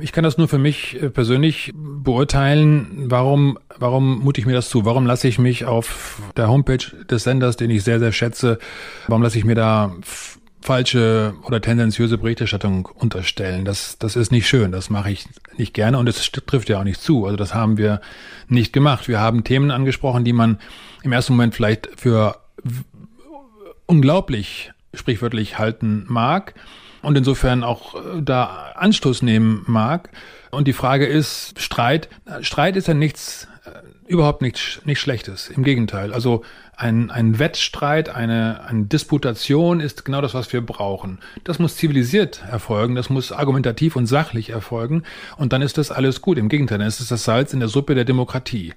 ich 0.00 0.12
kann 0.12 0.24
das 0.24 0.38
nur 0.38 0.48
für 0.48 0.58
mich 0.58 1.00
äh, 1.02 1.10
persönlich 1.10 1.72
beurteilen. 1.74 3.04
Warum, 3.06 3.58
warum 3.78 4.20
mute 4.20 4.40
ich 4.40 4.46
mir 4.46 4.52
das 4.52 4.68
zu? 4.68 4.84
Warum 4.84 5.06
lasse 5.06 5.28
ich 5.28 5.38
mich 5.38 5.64
auf 5.64 6.20
der 6.36 6.48
Homepage 6.48 6.84
des 7.10 7.24
Senders, 7.24 7.56
den 7.56 7.70
ich 7.70 7.84
sehr, 7.84 7.98
sehr 7.98 8.12
schätze, 8.12 8.58
warum 9.06 9.22
lasse 9.22 9.38
ich 9.38 9.44
mir 9.44 9.54
da 9.54 9.96
falsche 10.60 11.34
oder 11.42 11.60
tendenziöse 11.60 12.16
Berichterstattung 12.16 12.86
unterstellen. 12.86 13.66
Das, 13.66 13.98
das 13.98 14.16
ist 14.16 14.32
nicht 14.32 14.48
schön, 14.48 14.72
das 14.72 14.88
mache 14.88 15.10
ich 15.10 15.26
nicht 15.58 15.74
gerne 15.74 15.98
und 15.98 16.08
es 16.08 16.32
trifft 16.32 16.70
ja 16.70 16.80
auch 16.80 16.84
nicht 16.84 17.02
zu. 17.02 17.26
Also 17.26 17.36
das 17.36 17.52
haben 17.52 17.76
wir 17.76 18.00
nicht 18.48 18.72
gemacht. 18.72 19.06
Wir 19.06 19.20
haben 19.20 19.44
Themen 19.44 19.70
angesprochen, 19.70 20.24
die 20.24 20.32
man 20.32 20.58
im 21.02 21.12
ersten 21.12 21.34
Moment 21.34 21.54
vielleicht 21.54 21.90
für 21.96 22.38
unglaublich 23.84 24.72
sprichwörtlich 24.94 25.58
halten 25.58 26.06
mag 26.08 26.54
und 27.04 27.16
insofern 27.16 27.64
auch 27.64 27.94
äh, 27.94 28.22
da 28.22 28.72
Anstoß 28.74 29.22
nehmen 29.22 29.64
mag. 29.66 30.10
Und 30.50 30.68
die 30.68 30.72
Frage 30.72 31.06
ist, 31.06 31.60
Streit, 31.60 32.08
Streit 32.40 32.76
ist 32.76 32.88
ja 32.88 32.94
nichts, 32.94 33.48
überhaupt 34.06 34.42
nichts, 34.42 34.80
nichts 34.84 35.02
Schlechtes. 35.02 35.48
Im 35.48 35.64
Gegenteil. 35.64 36.12
Also 36.12 36.42
ein, 36.76 37.10
ein 37.10 37.38
Wettstreit, 37.38 38.08
eine, 38.08 38.64
eine 38.66 38.84
Disputation 38.84 39.80
ist 39.80 40.04
genau 40.04 40.20
das, 40.20 40.34
was 40.34 40.52
wir 40.52 40.60
brauchen. 40.60 41.20
Das 41.44 41.58
muss 41.58 41.76
zivilisiert 41.76 42.42
erfolgen, 42.50 42.94
das 42.94 43.10
muss 43.10 43.32
argumentativ 43.32 43.96
und 43.96 44.06
sachlich 44.06 44.50
erfolgen 44.50 45.04
und 45.36 45.52
dann 45.52 45.62
ist 45.62 45.78
das 45.78 45.90
alles 45.90 46.20
gut. 46.20 46.36
Im 46.38 46.48
Gegenteil, 46.48 46.78
dann 46.78 46.88
ist 46.88 47.00
es 47.00 47.08
das 47.08 47.24
Salz 47.24 47.52
in 47.52 47.60
der 47.60 47.68
Suppe 47.68 47.94
der 47.94 48.04
Demokratie 48.04 48.74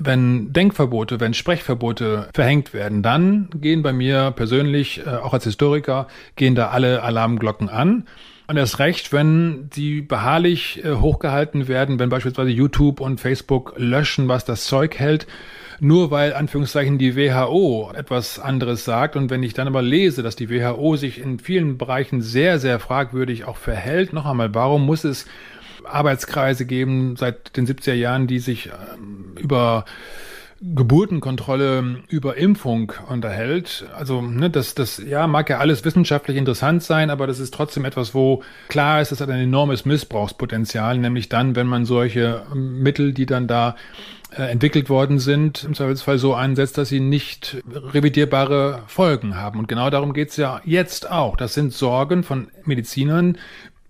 wenn 0.00 0.52
Denkverbote, 0.52 1.20
wenn 1.20 1.34
Sprechverbote 1.34 2.28
verhängt 2.34 2.72
werden, 2.72 3.02
dann 3.02 3.48
gehen 3.54 3.82
bei 3.82 3.92
mir 3.92 4.30
persönlich, 4.30 5.04
äh, 5.06 5.10
auch 5.10 5.32
als 5.34 5.44
Historiker, 5.44 6.06
gehen 6.36 6.54
da 6.54 6.68
alle 6.68 7.02
Alarmglocken 7.02 7.68
an. 7.68 8.06
Und 8.52 8.58
erst 8.58 8.80
recht, 8.80 9.14
wenn 9.14 9.70
die 9.70 10.02
beharrlich 10.02 10.84
äh, 10.84 10.96
hochgehalten 10.96 11.68
werden, 11.68 11.98
wenn 11.98 12.10
beispielsweise 12.10 12.50
YouTube 12.50 13.00
und 13.00 13.18
Facebook 13.18 13.72
löschen, 13.78 14.28
was 14.28 14.44
das 14.44 14.66
Zeug 14.66 14.98
hält, 14.98 15.26
nur 15.80 16.10
weil 16.10 16.34
Anführungszeichen 16.34 16.98
die 16.98 17.16
WHO 17.16 17.90
etwas 17.96 18.38
anderes 18.38 18.84
sagt. 18.84 19.16
Und 19.16 19.30
wenn 19.30 19.42
ich 19.42 19.54
dann 19.54 19.68
aber 19.68 19.80
lese, 19.80 20.22
dass 20.22 20.36
die 20.36 20.50
WHO 20.50 20.96
sich 20.96 21.18
in 21.18 21.38
vielen 21.38 21.78
Bereichen 21.78 22.20
sehr, 22.20 22.58
sehr 22.58 22.78
fragwürdig 22.78 23.46
auch 23.46 23.56
verhält, 23.56 24.12
noch 24.12 24.26
einmal, 24.26 24.54
warum 24.54 24.84
muss 24.84 25.04
es 25.04 25.24
Arbeitskreise 25.84 26.66
geben 26.66 27.16
seit 27.16 27.56
den 27.56 27.66
70er 27.66 27.94
Jahren, 27.94 28.26
die 28.26 28.38
sich 28.38 28.66
ähm, 28.66 29.34
über 29.40 29.86
Geburtenkontrolle 30.62 32.04
über 32.08 32.36
Impfung 32.36 32.92
unterhält. 33.08 33.84
Also 33.96 34.22
ne, 34.22 34.48
das, 34.48 34.76
das 34.76 34.98
ja 34.98 35.26
mag 35.26 35.50
ja 35.50 35.58
alles 35.58 35.84
wissenschaftlich 35.84 36.36
interessant 36.36 36.84
sein, 36.84 37.10
aber 37.10 37.26
das 37.26 37.40
ist 37.40 37.52
trotzdem 37.52 37.84
etwas, 37.84 38.14
wo 38.14 38.42
klar 38.68 39.00
ist, 39.00 39.10
es 39.10 39.20
hat 39.20 39.28
ein 39.28 39.40
enormes 39.40 39.84
Missbrauchspotenzial, 39.84 40.98
nämlich 40.98 41.28
dann, 41.28 41.56
wenn 41.56 41.66
man 41.66 41.84
solche 41.84 42.42
ähm, 42.52 42.80
Mittel, 42.80 43.12
die 43.12 43.26
dann 43.26 43.48
da 43.48 43.74
äh, 44.36 44.44
entwickelt 44.44 44.88
worden 44.88 45.18
sind, 45.18 45.64
im 45.64 45.74
Zweifelsfall 45.74 46.18
so 46.18 46.34
einsetzt, 46.34 46.78
dass 46.78 46.88
sie 46.88 47.00
nicht 47.00 47.62
revidierbare 47.66 48.84
Folgen 48.86 49.36
haben. 49.36 49.58
Und 49.58 49.66
genau 49.66 49.90
darum 49.90 50.12
geht's 50.12 50.36
ja 50.36 50.60
jetzt 50.64 51.10
auch. 51.10 51.36
Das 51.36 51.54
sind 51.54 51.72
Sorgen 51.72 52.22
von 52.22 52.48
Medizinern 52.64 53.36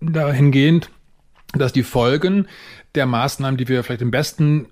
dahingehend, 0.01 0.89
dass 1.53 1.71
die 1.71 1.83
Folgen 1.83 2.47
der 2.95 3.05
Maßnahmen, 3.05 3.57
die 3.57 3.67
wir 3.67 3.83
vielleicht 3.83 4.01
im 4.01 4.11
besten 4.11 4.67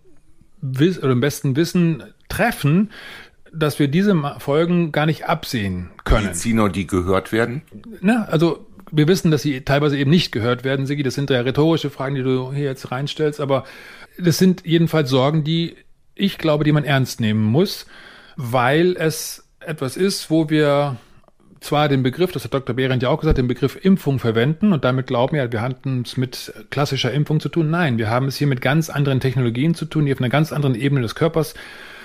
oder 0.61 1.11
im 1.11 1.21
besten 1.21 1.55
Wissen 1.55 2.03
treffen, 2.29 2.91
dass 3.53 3.79
wir 3.79 3.87
diese 3.87 4.15
Folgen 4.39 4.91
gar 4.91 5.05
nicht 5.05 5.25
absehen 5.25 5.89
können. 6.03 6.25
Mediziner, 6.25 6.69
die 6.69 6.87
gehört 6.87 7.31
werden? 7.31 7.63
Na, 7.99 8.25
also 8.25 8.65
wir 8.91 9.07
wissen, 9.07 9.31
dass 9.31 9.41
sie 9.41 9.61
teilweise 9.61 9.97
eben 9.97 10.09
nicht 10.09 10.31
gehört 10.31 10.63
werden, 10.63 10.85
Sigi. 10.85 11.03
Das 11.03 11.15
sind 11.15 11.29
ja 11.29 11.41
rhetorische 11.41 11.89
Fragen, 11.89 12.15
die 12.15 12.23
du 12.23 12.51
hier 12.53 12.65
jetzt 12.65 12.91
reinstellst, 12.91 13.39
aber 13.39 13.65
das 14.17 14.37
sind 14.37 14.65
jedenfalls 14.65 15.09
Sorgen, 15.09 15.43
die 15.43 15.75
ich 16.15 16.37
glaube, 16.37 16.63
die 16.63 16.71
man 16.71 16.83
ernst 16.83 17.19
nehmen 17.19 17.43
muss, 17.43 17.85
weil 18.35 18.95
es 18.97 19.47
etwas 19.59 19.97
ist, 19.97 20.29
wo 20.29 20.49
wir 20.49 20.97
zwar 21.61 21.87
den 21.87 22.03
Begriff, 22.03 22.31
das 22.31 22.43
hat 22.43 22.53
Dr. 22.53 22.75
Behrendt 22.75 23.03
ja 23.03 23.09
auch 23.09 23.19
gesagt, 23.19 23.37
den 23.37 23.47
Begriff 23.47 23.77
Impfung 23.81 24.19
verwenden 24.19 24.73
und 24.73 24.83
damit 24.83 25.07
glauben 25.07 25.35
ja, 25.37 25.51
wir 25.51 25.61
hatten 25.61 26.01
es 26.01 26.17
mit 26.17 26.51
klassischer 26.71 27.11
Impfung 27.11 27.39
zu 27.39 27.49
tun. 27.49 27.69
Nein, 27.69 27.97
wir 27.97 28.09
haben 28.09 28.27
es 28.27 28.35
hier 28.35 28.47
mit 28.47 28.61
ganz 28.61 28.89
anderen 28.89 29.19
Technologien 29.19 29.75
zu 29.75 29.85
tun, 29.85 30.05
die 30.05 30.11
auf 30.11 30.19
einer 30.19 30.29
ganz 30.29 30.51
anderen 30.51 30.75
Ebene 30.75 31.01
des 31.01 31.15
Körpers 31.15 31.53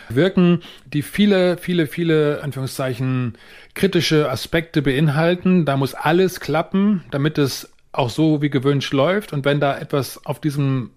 wirken, 0.09 0.61
die 0.93 1.03
viele, 1.03 1.57
viele, 1.57 1.87
viele, 1.87 2.43
Anführungszeichen, 2.43 3.37
kritische 3.75 4.31
Aspekte 4.31 4.83
beinhalten. 4.83 5.65
Da 5.65 5.77
muss 5.77 5.95
alles 5.95 6.39
klappen, 6.39 7.03
damit 7.11 7.39
es 7.39 7.73
auch 7.93 8.11
so 8.11 8.43
wie 8.43 8.51
gewünscht 8.51 8.93
läuft. 8.93 9.33
Und 9.33 9.45
wenn 9.45 9.59
da 9.59 9.77
etwas 9.77 10.25
auf 10.27 10.39
diesem 10.39 10.91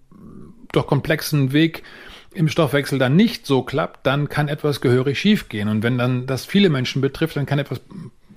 doch 0.72 0.86
komplexen 0.86 1.52
Weg 1.52 1.82
im 2.32 2.48
Stoffwechsel 2.48 2.98
dann 2.98 3.16
nicht 3.16 3.46
so 3.46 3.62
klappt, 3.62 4.06
dann 4.06 4.28
kann 4.28 4.48
etwas 4.48 4.80
gehörig 4.80 5.18
schiefgehen. 5.18 5.68
Und 5.68 5.82
wenn 5.82 5.98
dann 5.98 6.26
das 6.26 6.44
viele 6.44 6.68
Menschen 6.68 7.00
betrifft, 7.02 7.36
dann 7.36 7.46
kann 7.46 7.58
etwas 7.58 7.80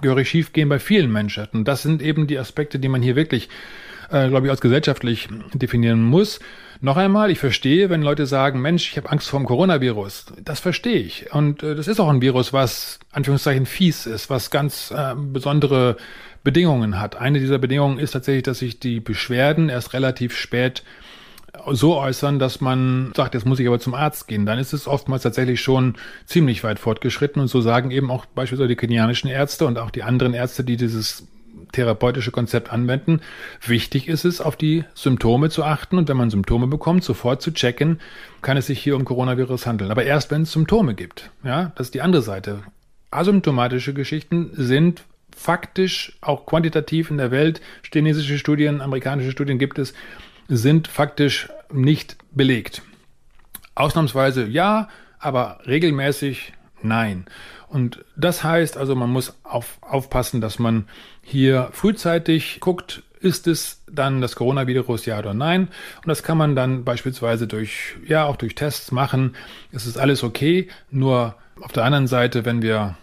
gehörig 0.03 0.29
schiefgehen 0.29 0.69
bei 0.69 0.77
vielen 0.77 1.11
Menschen. 1.11 1.47
Und 1.51 1.67
das 1.67 1.81
sind 1.81 2.01
eben 2.01 2.27
die 2.27 2.37
Aspekte, 2.37 2.77
die 2.77 2.89
man 2.89 3.01
hier 3.01 3.15
wirklich, 3.15 3.49
äh, 4.11 4.29
glaube 4.29 4.45
ich, 4.45 4.51
als 4.51 4.61
gesellschaftlich 4.61 5.27
definieren 5.53 6.03
muss. 6.03 6.39
Noch 6.81 6.97
einmal, 6.97 7.31
ich 7.31 7.39
verstehe, 7.39 7.89
wenn 7.89 8.03
Leute 8.03 8.25
sagen, 8.27 8.61
Mensch, 8.61 8.91
ich 8.91 8.97
habe 8.97 9.09
Angst 9.09 9.29
vor 9.29 9.39
dem 9.39 9.47
Coronavirus. 9.47 10.33
Das 10.43 10.59
verstehe 10.59 10.99
ich. 10.99 11.33
Und 11.33 11.63
äh, 11.63 11.73
das 11.73 11.87
ist 11.87 11.99
auch 11.99 12.09
ein 12.09 12.21
Virus, 12.21 12.53
was 12.53 12.99
Anführungszeichen 13.11 13.65
fies 13.65 14.05
ist, 14.05 14.29
was 14.29 14.51
ganz 14.51 14.91
äh, 14.91 15.15
besondere 15.15 15.97
Bedingungen 16.43 16.99
hat. 16.99 17.15
Eine 17.15 17.39
dieser 17.39 17.57
Bedingungen 17.57 17.99
ist 17.99 18.11
tatsächlich, 18.11 18.43
dass 18.43 18.59
sich 18.59 18.79
die 18.79 18.99
Beschwerden 18.99 19.69
erst 19.69 19.93
relativ 19.93 20.35
spät 20.35 20.83
so 21.71 21.97
äußern, 21.97 22.39
dass 22.39 22.61
man 22.61 23.11
sagt, 23.15 23.33
jetzt 23.33 23.45
muss 23.45 23.59
ich 23.59 23.67
aber 23.67 23.79
zum 23.79 23.93
Arzt 23.93 24.27
gehen, 24.27 24.45
dann 24.45 24.59
ist 24.59 24.73
es 24.73 24.87
oftmals 24.87 25.23
tatsächlich 25.23 25.61
schon 25.61 25.95
ziemlich 26.25 26.63
weit 26.63 26.79
fortgeschritten 26.79 27.41
und 27.41 27.47
so 27.47 27.61
sagen 27.61 27.91
eben 27.91 28.11
auch 28.11 28.25
beispielsweise 28.25 28.67
die 28.67 28.75
kenianischen 28.75 29.29
Ärzte 29.29 29.65
und 29.65 29.77
auch 29.77 29.91
die 29.91 30.03
anderen 30.03 30.33
Ärzte, 30.33 30.63
die 30.63 30.77
dieses 30.77 31.27
therapeutische 31.71 32.31
Konzept 32.31 32.71
anwenden. 32.71 33.21
Wichtig 33.65 34.07
ist 34.07 34.25
es, 34.25 34.41
auf 34.41 34.55
die 34.55 34.85
Symptome 34.93 35.49
zu 35.49 35.63
achten 35.63 35.97
und 35.97 36.07
wenn 36.07 36.17
man 36.17 36.29
Symptome 36.29 36.67
bekommt, 36.67 37.03
sofort 37.03 37.41
zu 37.41 37.51
checken, 37.51 37.99
kann 38.41 38.57
es 38.57 38.67
sich 38.67 38.79
hier 38.79 38.95
um 38.95 39.05
Coronavirus 39.05 39.65
handeln. 39.65 39.91
Aber 39.91 40.03
erst, 40.03 40.31
wenn 40.31 40.43
es 40.43 40.51
Symptome 40.51 40.93
gibt. 40.93 41.31
Ja, 41.43 41.71
das 41.75 41.87
ist 41.87 41.93
die 41.93 42.01
andere 42.01 42.21
Seite. 42.21 42.63
Asymptomatische 43.11 43.93
Geschichten 43.93 44.51
sind 44.53 45.03
faktisch 45.35 46.17
auch 46.21 46.45
quantitativ 46.45 47.09
in 47.09 47.17
der 47.17 47.31
Welt, 47.31 47.61
chinesische 47.91 48.37
Studien, 48.37 48.81
amerikanische 48.81 49.31
Studien 49.31 49.57
gibt 49.57 49.79
es, 49.79 49.93
sind 50.47 50.87
faktisch 50.87 51.49
nicht 51.71 52.17
belegt. 52.31 52.81
Ausnahmsweise 53.75 54.45
ja, 54.45 54.87
aber 55.19 55.59
regelmäßig 55.65 56.53
nein. 56.81 57.25
Und 57.67 58.05
das 58.15 58.43
heißt 58.43 58.77
also, 58.77 58.95
man 58.95 59.09
muss 59.09 59.35
auf, 59.43 59.79
aufpassen, 59.81 60.41
dass 60.41 60.59
man 60.59 60.87
hier 61.21 61.69
frühzeitig 61.71 62.59
guckt, 62.59 63.01
ist 63.19 63.47
es 63.47 63.81
dann 63.89 64.21
das 64.21 64.35
Coronavirus, 64.35 65.05
ja 65.05 65.17
oder 65.17 65.33
nein? 65.33 65.69
Und 65.97 66.07
das 66.07 66.23
kann 66.23 66.37
man 66.37 66.55
dann 66.55 66.83
beispielsweise 66.83 67.47
durch, 67.47 67.95
ja, 68.05 68.25
auch 68.25 68.35
durch 68.35 68.53
Tests 68.53 68.91
machen. 68.91 69.35
Es 69.71 69.87
ist 69.87 69.97
alles 69.97 70.23
okay. 70.23 70.67
Nur 70.91 71.35
auf 71.61 71.71
der 71.71 71.85
anderen 71.85 72.07
Seite, 72.07 72.45
wenn 72.45 72.61
wir 72.61 72.97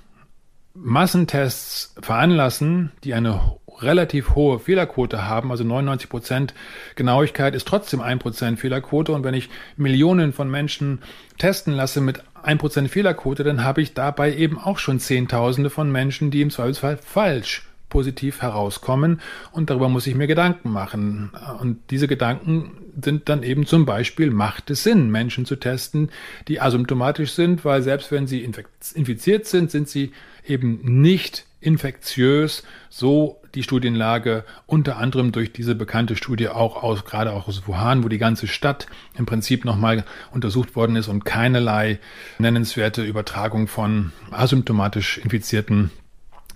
Massentests 0.74 1.94
veranlassen, 2.00 2.92
die 3.02 3.14
eine 3.14 3.56
relativ 3.82 4.34
hohe 4.34 4.58
Fehlerquote 4.58 5.26
haben, 5.26 5.50
also 5.50 5.64
99 5.64 6.08
Prozent 6.08 6.54
Genauigkeit 6.96 7.54
ist 7.54 7.66
trotzdem 7.66 8.00
ein 8.00 8.18
Prozent 8.18 8.60
Fehlerquote. 8.60 9.12
Und 9.12 9.24
wenn 9.24 9.34
ich 9.34 9.48
Millionen 9.76 10.32
von 10.32 10.50
Menschen 10.50 11.00
testen 11.38 11.74
lasse 11.74 12.00
mit 12.00 12.22
ein 12.42 12.58
Prozent 12.58 12.90
Fehlerquote, 12.90 13.44
dann 13.44 13.64
habe 13.64 13.82
ich 13.82 13.94
dabei 13.94 14.34
eben 14.34 14.58
auch 14.58 14.78
schon 14.78 15.00
Zehntausende 15.00 15.70
von 15.70 15.90
Menschen, 15.90 16.30
die 16.30 16.42
im 16.42 16.50
Zweifelsfall 16.50 16.96
falsch 16.98 17.66
positiv 17.90 18.40
herauskommen. 18.40 19.20
Und 19.52 19.68
darüber 19.68 19.88
muss 19.88 20.06
ich 20.06 20.14
mir 20.14 20.26
Gedanken 20.26 20.70
machen. 20.70 21.32
Und 21.60 21.78
diese 21.90 22.08
Gedanken 22.08 22.72
sind 23.02 23.28
dann 23.28 23.42
eben 23.42 23.66
zum 23.66 23.84
Beispiel, 23.84 24.30
macht 24.30 24.70
es 24.70 24.84
Sinn, 24.84 25.10
Menschen 25.10 25.44
zu 25.44 25.56
testen, 25.56 26.10
die 26.48 26.60
asymptomatisch 26.60 27.32
sind, 27.32 27.64
weil 27.64 27.82
selbst 27.82 28.10
wenn 28.12 28.26
sie 28.26 28.48
infiziert 28.94 29.46
sind, 29.46 29.70
sind 29.70 29.88
sie 29.88 30.12
eben 30.46 30.80
nicht 31.02 31.46
infektiös, 31.60 32.62
so 32.88 33.39
die 33.54 33.62
Studienlage 33.62 34.44
unter 34.66 34.96
anderem 34.98 35.32
durch 35.32 35.52
diese 35.52 35.74
bekannte 35.74 36.16
Studie 36.16 36.48
auch 36.48 36.82
aus, 36.82 37.04
gerade 37.04 37.32
auch 37.32 37.48
aus 37.48 37.66
Wuhan, 37.66 38.04
wo 38.04 38.08
die 38.08 38.18
ganze 38.18 38.46
Stadt 38.46 38.86
im 39.16 39.26
Prinzip 39.26 39.64
nochmal 39.64 40.04
untersucht 40.30 40.76
worden 40.76 40.96
ist 40.96 41.08
und 41.08 41.24
keinerlei 41.24 41.98
nennenswerte 42.38 43.02
Übertragung 43.02 43.66
von 43.68 44.12
asymptomatisch 44.30 45.18
Infizierten 45.18 45.90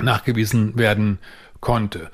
nachgewiesen 0.00 0.76
werden 0.76 1.18
konnte. 1.60 2.10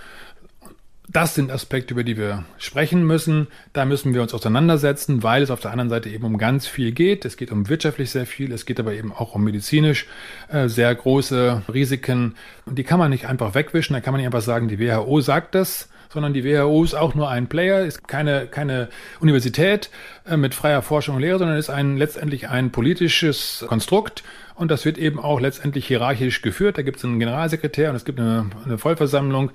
Das 1.13 1.35
sind 1.35 1.51
Aspekte, 1.51 1.95
über 1.95 2.05
die 2.05 2.17
wir 2.17 2.45
sprechen 2.57 3.05
müssen. 3.05 3.49
Da 3.73 3.85
müssen 3.85 4.15
wir 4.15 4.23
uns 4.23 4.33
auseinandersetzen, 4.33 5.25
weil 5.25 5.43
es 5.43 5.51
auf 5.51 5.59
der 5.59 5.73
anderen 5.73 5.91
Seite 5.91 6.09
eben 6.09 6.25
um 6.25 6.39
ganz 6.39 6.69
viel 6.69 6.93
geht. 6.93 7.25
Es 7.25 7.37
geht 7.37 7.51
um 7.51 7.69
wirtschaftlich 7.69 8.13
sehr 8.13 8.27
viel, 8.27 8.53
es 8.53 8.65
geht 8.65 8.79
aber 8.79 8.93
eben 8.93 9.13
auch 9.13 9.35
um 9.35 9.43
medizinisch 9.43 10.07
äh, 10.53 10.69
sehr 10.69 10.95
große 10.95 11.63
Risiken. 11.73 12.37
Und 12.65 12.79
die 12.79 12.85
kann 12.85 13.01
man 13.01 13.11
nicht 13.11 13.27
einfach 13.27 13.57
wegwischen. 13.57 13.95
Da 13.95 14.01
kann 14.01 14.13
man 14.13 14.21
nicht 14.21 14.27
einfach 14.27 14.41
sagen, 14.41 14.69
die 14.69 14.79
WHO 14.79 15.21
sagt 15.21 15.57
das, 15.57 15.89
sondern 16.13 16.33
die 16.33 16.45
WHO 16.45 16.85
ist 16.85 16.95
auch 16.95 17.17
nur 17.17 17.29
ein 17.29 17.49
Player, 17.49 17.85
ist 17.85 18.07
keine, 18.07 18.47
keine 18.47 18.89
Universität 19.19 19.91
äh, 20.29 20.37
mit 20.37 20.55
freier 20.55 20.81
Forschung 20.81 21.17
und 21.17 21.23
Lehre, 21.23 21.41
sondern 21.41 21.57
ist 21.57 21.71
ein, 21.71 21.97
letztendlich 21.97 22.49
ein 22.49 22.71
politisches 22.71 23.65
Konstrukt. 23.67 24.23
Und 24.61 24.71
das 24.71 24.85
wird 24.85 24.99
eben 24.99 25.19
auch 25.19 25.41
letztendlich 25.41 25.87
hierarchisch 25.87 26.43
geführt. 26.43 26.77
Da 26.77 26.83
gibt 26.83 26.99
es 26.99 27.05
einen 27.07 27.19
Generalsekretär 27.19 27.89
und 27.89 27.97
es 27.97 28.05
gibt 28.05 28.21
eine, 28.21 28.51
eine 28.63 28.77
Vollversammlung. 28.77 29.53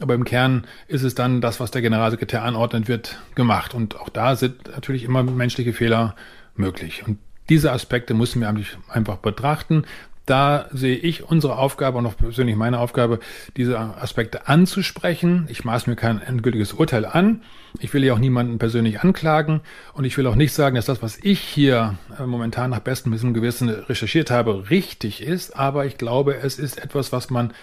Aber 0.00 0.14
im 0.14 0.24
Kern 0.24 0.66
ist 0.88 1.04
es 1.04 1.14
dann 1.14 1.40
das, 1.40 1.60
was 1.60 1.70
der 1.70 1.80
Generalsekretär 1.80 2.42
anordnet, 2.42 2.88
wird 2.88 3.20
gemacht. 3.36 3.72
Und 3.72 4.00
auch 4.00 4.08
da 4.08 4.34
sind 4.34 4.66
natürlich 4.66 5.04
immer 5.04 5.22
menschliche 5.22 5.72
Fehler 5.72 6.16
möglich. 6.56 7.04
Und 7.06 7.18
diese 7.48 7.70
Aspekte 7.70 8.14
müssen 8.14 8.40
wir 8.40 8.52
einfach 8.88 9.18
betrachten. 9.18 9.84
Da 10.28 10.66
sehe 10.72 10.96
ich 10.96 11.24
unsere 11.24 11.56
Aufgabe 11.56 11.96
und 11.96 12.04
auch 12.04 12.14
persönlich 12.14 12.54
meine 12.54 12.80
Aufgabe, 12.80 13.18
diese 13.56 13.78
Aspekte 13.78 14.46
anzusprechen. 14.46 15.46
Ich 15.48 15.64
maß 15.64 15.86
mir 15.86 15.96
kein 15.96 16.20
endgültiges 16.20 16.74
Urteil 16.74 17.06
an. 17.06 17.40
Ich 17.78 17.94
will 17.94 18.04
ja 18.04 18.12
auch 18.12 18.18
niemanden 18.18 18.58
persönlich 18.58 19.00
anklagen. 19.00 19.62
Und 19.94 20.04
ich 20.04 20.18
will 20.18 20.26
auch 20.26 20.34
nicht 20.34 20.52
sagen, 20.52 20.76
dass 20.76 20.84
das, 20.84 21.00
was 21.02 21.16
ich 21.22 21.40
hier 21.40 21.94
äh, 22.18 22.26
momentan 22.26 22.68
nach 22.68 22.80
bestem 22.80 23.10
Wissen 23.12 23.28
und 23.28 23.34
Gewissen 23.34 23.70
recherchiert 23.70 24.30
habe, 24.30 24.68
richtig 24.68 25.22
ist. 25.22 25.56
Aber 25.56 25.86
ich 25.86 25.96
glaube, 25.96 26.36
es 26.36 26.58
ist 26.58 26.78
etwas, 26.78 27.10
was 27.10 27.30
man 27.30 27.54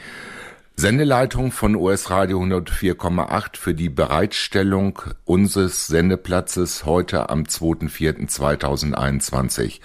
Sendeleitung 0.76 1.52
von 1.52 1.76
US 1.76 2.10
Radio 2.10 2.42
104,8 2.42 3.58
für 3.58 3.74
die 3.74 3.90
Bereitstellung 3.90 5.02
unseres 5.24 5.88
Sendeplatzes 5.88 6.86
heute 6.86 7.30
am 7.30 7.44
2.04.2021. 7.44 9.80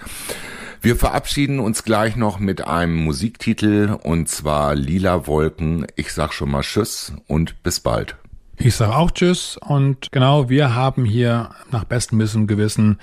Wir 0.81 0.95
verabschieden 0.95 1.59
uns 1.59 1.83
gleich 1.83 2.15
noch 2.15 2.39
mit 2.39 2.67
einem 2.67 2.95
Musiktitel 2.95 3.97
und 4.03 4.29
zwar 4.29 4.75
Lila 4.75 5.27
Wolken. 5.27 5.85
Ich 5.95 6.11
sag 6.11 6.33
schon 6.33 6.49
mal 6.49 6.63
Tschüss 6.63 7.13
und 7.27 7.61
bis 7.61 7.79
bald. 7.79 8.15
Ich 8.63 8.75
sage 8.75 8.95
auch 8.95 9.09
Tschüss 9.09 9.57
und 9.57 10.11
genau, 10.11 10.47
wir 10.47 10.75
haben 10.75 11.03
hier 11.03 11.49
nach 11.71 11.83
bestem 11.83 12.19
Wissen 12.19 12.41
und 12.41 12.47
Gewissen 12.47 12.99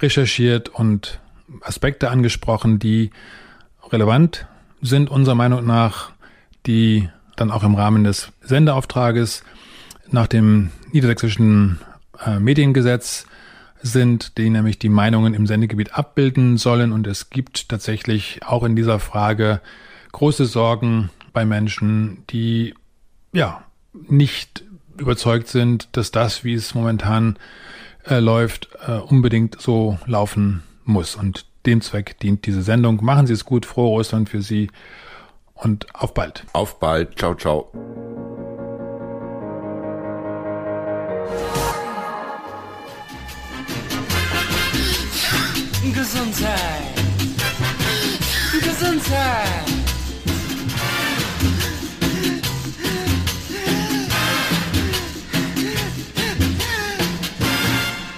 recherchiert 0.00 0.70
und 0.70 1.20
Aspekte 1.60 2.08
angesprochen, 2.08 2.78
die 2.78 3.10
relevant 3.90 4.46
sind 4.80 5.10
unserer 5.10 5.34
Meinung 5.34 5.66
nach, 5.66 6.12
die 6.64 7.10
dann 7.36 7.50
auch 7.50 7.62
im 7.62 7.74
Rahmen 7.74 8.04
des 8.04 8.32
Sendeauftrages 8.40 9.44
nach 10.10 10.28
dem 10.28 10.70
niedersächsischen 10.92 11.78
äh, 12.24 12.38
Mediengesetz 12.38 13.26
sind, 13.82 14.38
die 14.38 14.48
nämlich 14.48 14.78
die 14.78 14.88
Meinungen 14.88 15.34
im 15.34 15.46
Sendegebiet 15.46 15.92
abbilden 15.92 16.56
sollen. 16.56 16.90
Und 16.90 17.06
es 17.06 17.28
gibt 17.28 17.68
tatsächlich 17.68 18.40
auch 18.46 18.64
in 18.64 18.76
dieser 18.76 18.98
Frage 18.98 19.60
große 20.12 20.46
Sorgen 20.46 21.10
bei 21.34 21.44
Menschen, 21.44 22.24
die 22.30 22.72
ja 23.34 23.62
nicht 23.92 24.64
überzeugt 24.98 25.48
sind, 25.48 25.88
dass 25.92 26.10
das, 26.10 26.44
wie 26.44 26.54
es 26.54 26.74
momentan 26.74 27.38
äh, 28.08 28.18
läuft, 28.18 28.68
äh, 28.86 28.92
unbedingt 28.92 29.60
so 29.60 29.98
laufen 30.06 30.62
muss. 30.84 31.14
Und 31.16 31.46
dem 31.66 31.80
Zweck 31.80 32.18
dient 32.18 32.46
diese 32.46 32.62
Sendung. 32.62 33.04
Machen 33.04 33.26
Sie 33.26 33.32
es 33.32 33.44
gut, 33.44 33.66
frohe 33.66 33.90
Ostern 33.90 34.26
für 34.26 34.42
Sie 34.42 34.70
und 35.54 35.94
auf 35.94 36.14
bald. 36.14 36.44
Auf 36.52 36.80
bald. 36.80 37.18
Ciao, 37.18 37.34
ciao. 37.34 37.70
Gesundheit. 45.94 46.92
Gesundheit. 48.60 49.71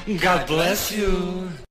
God 0.06 0.46
bless 0.46 0.92
you. 0.92 1.63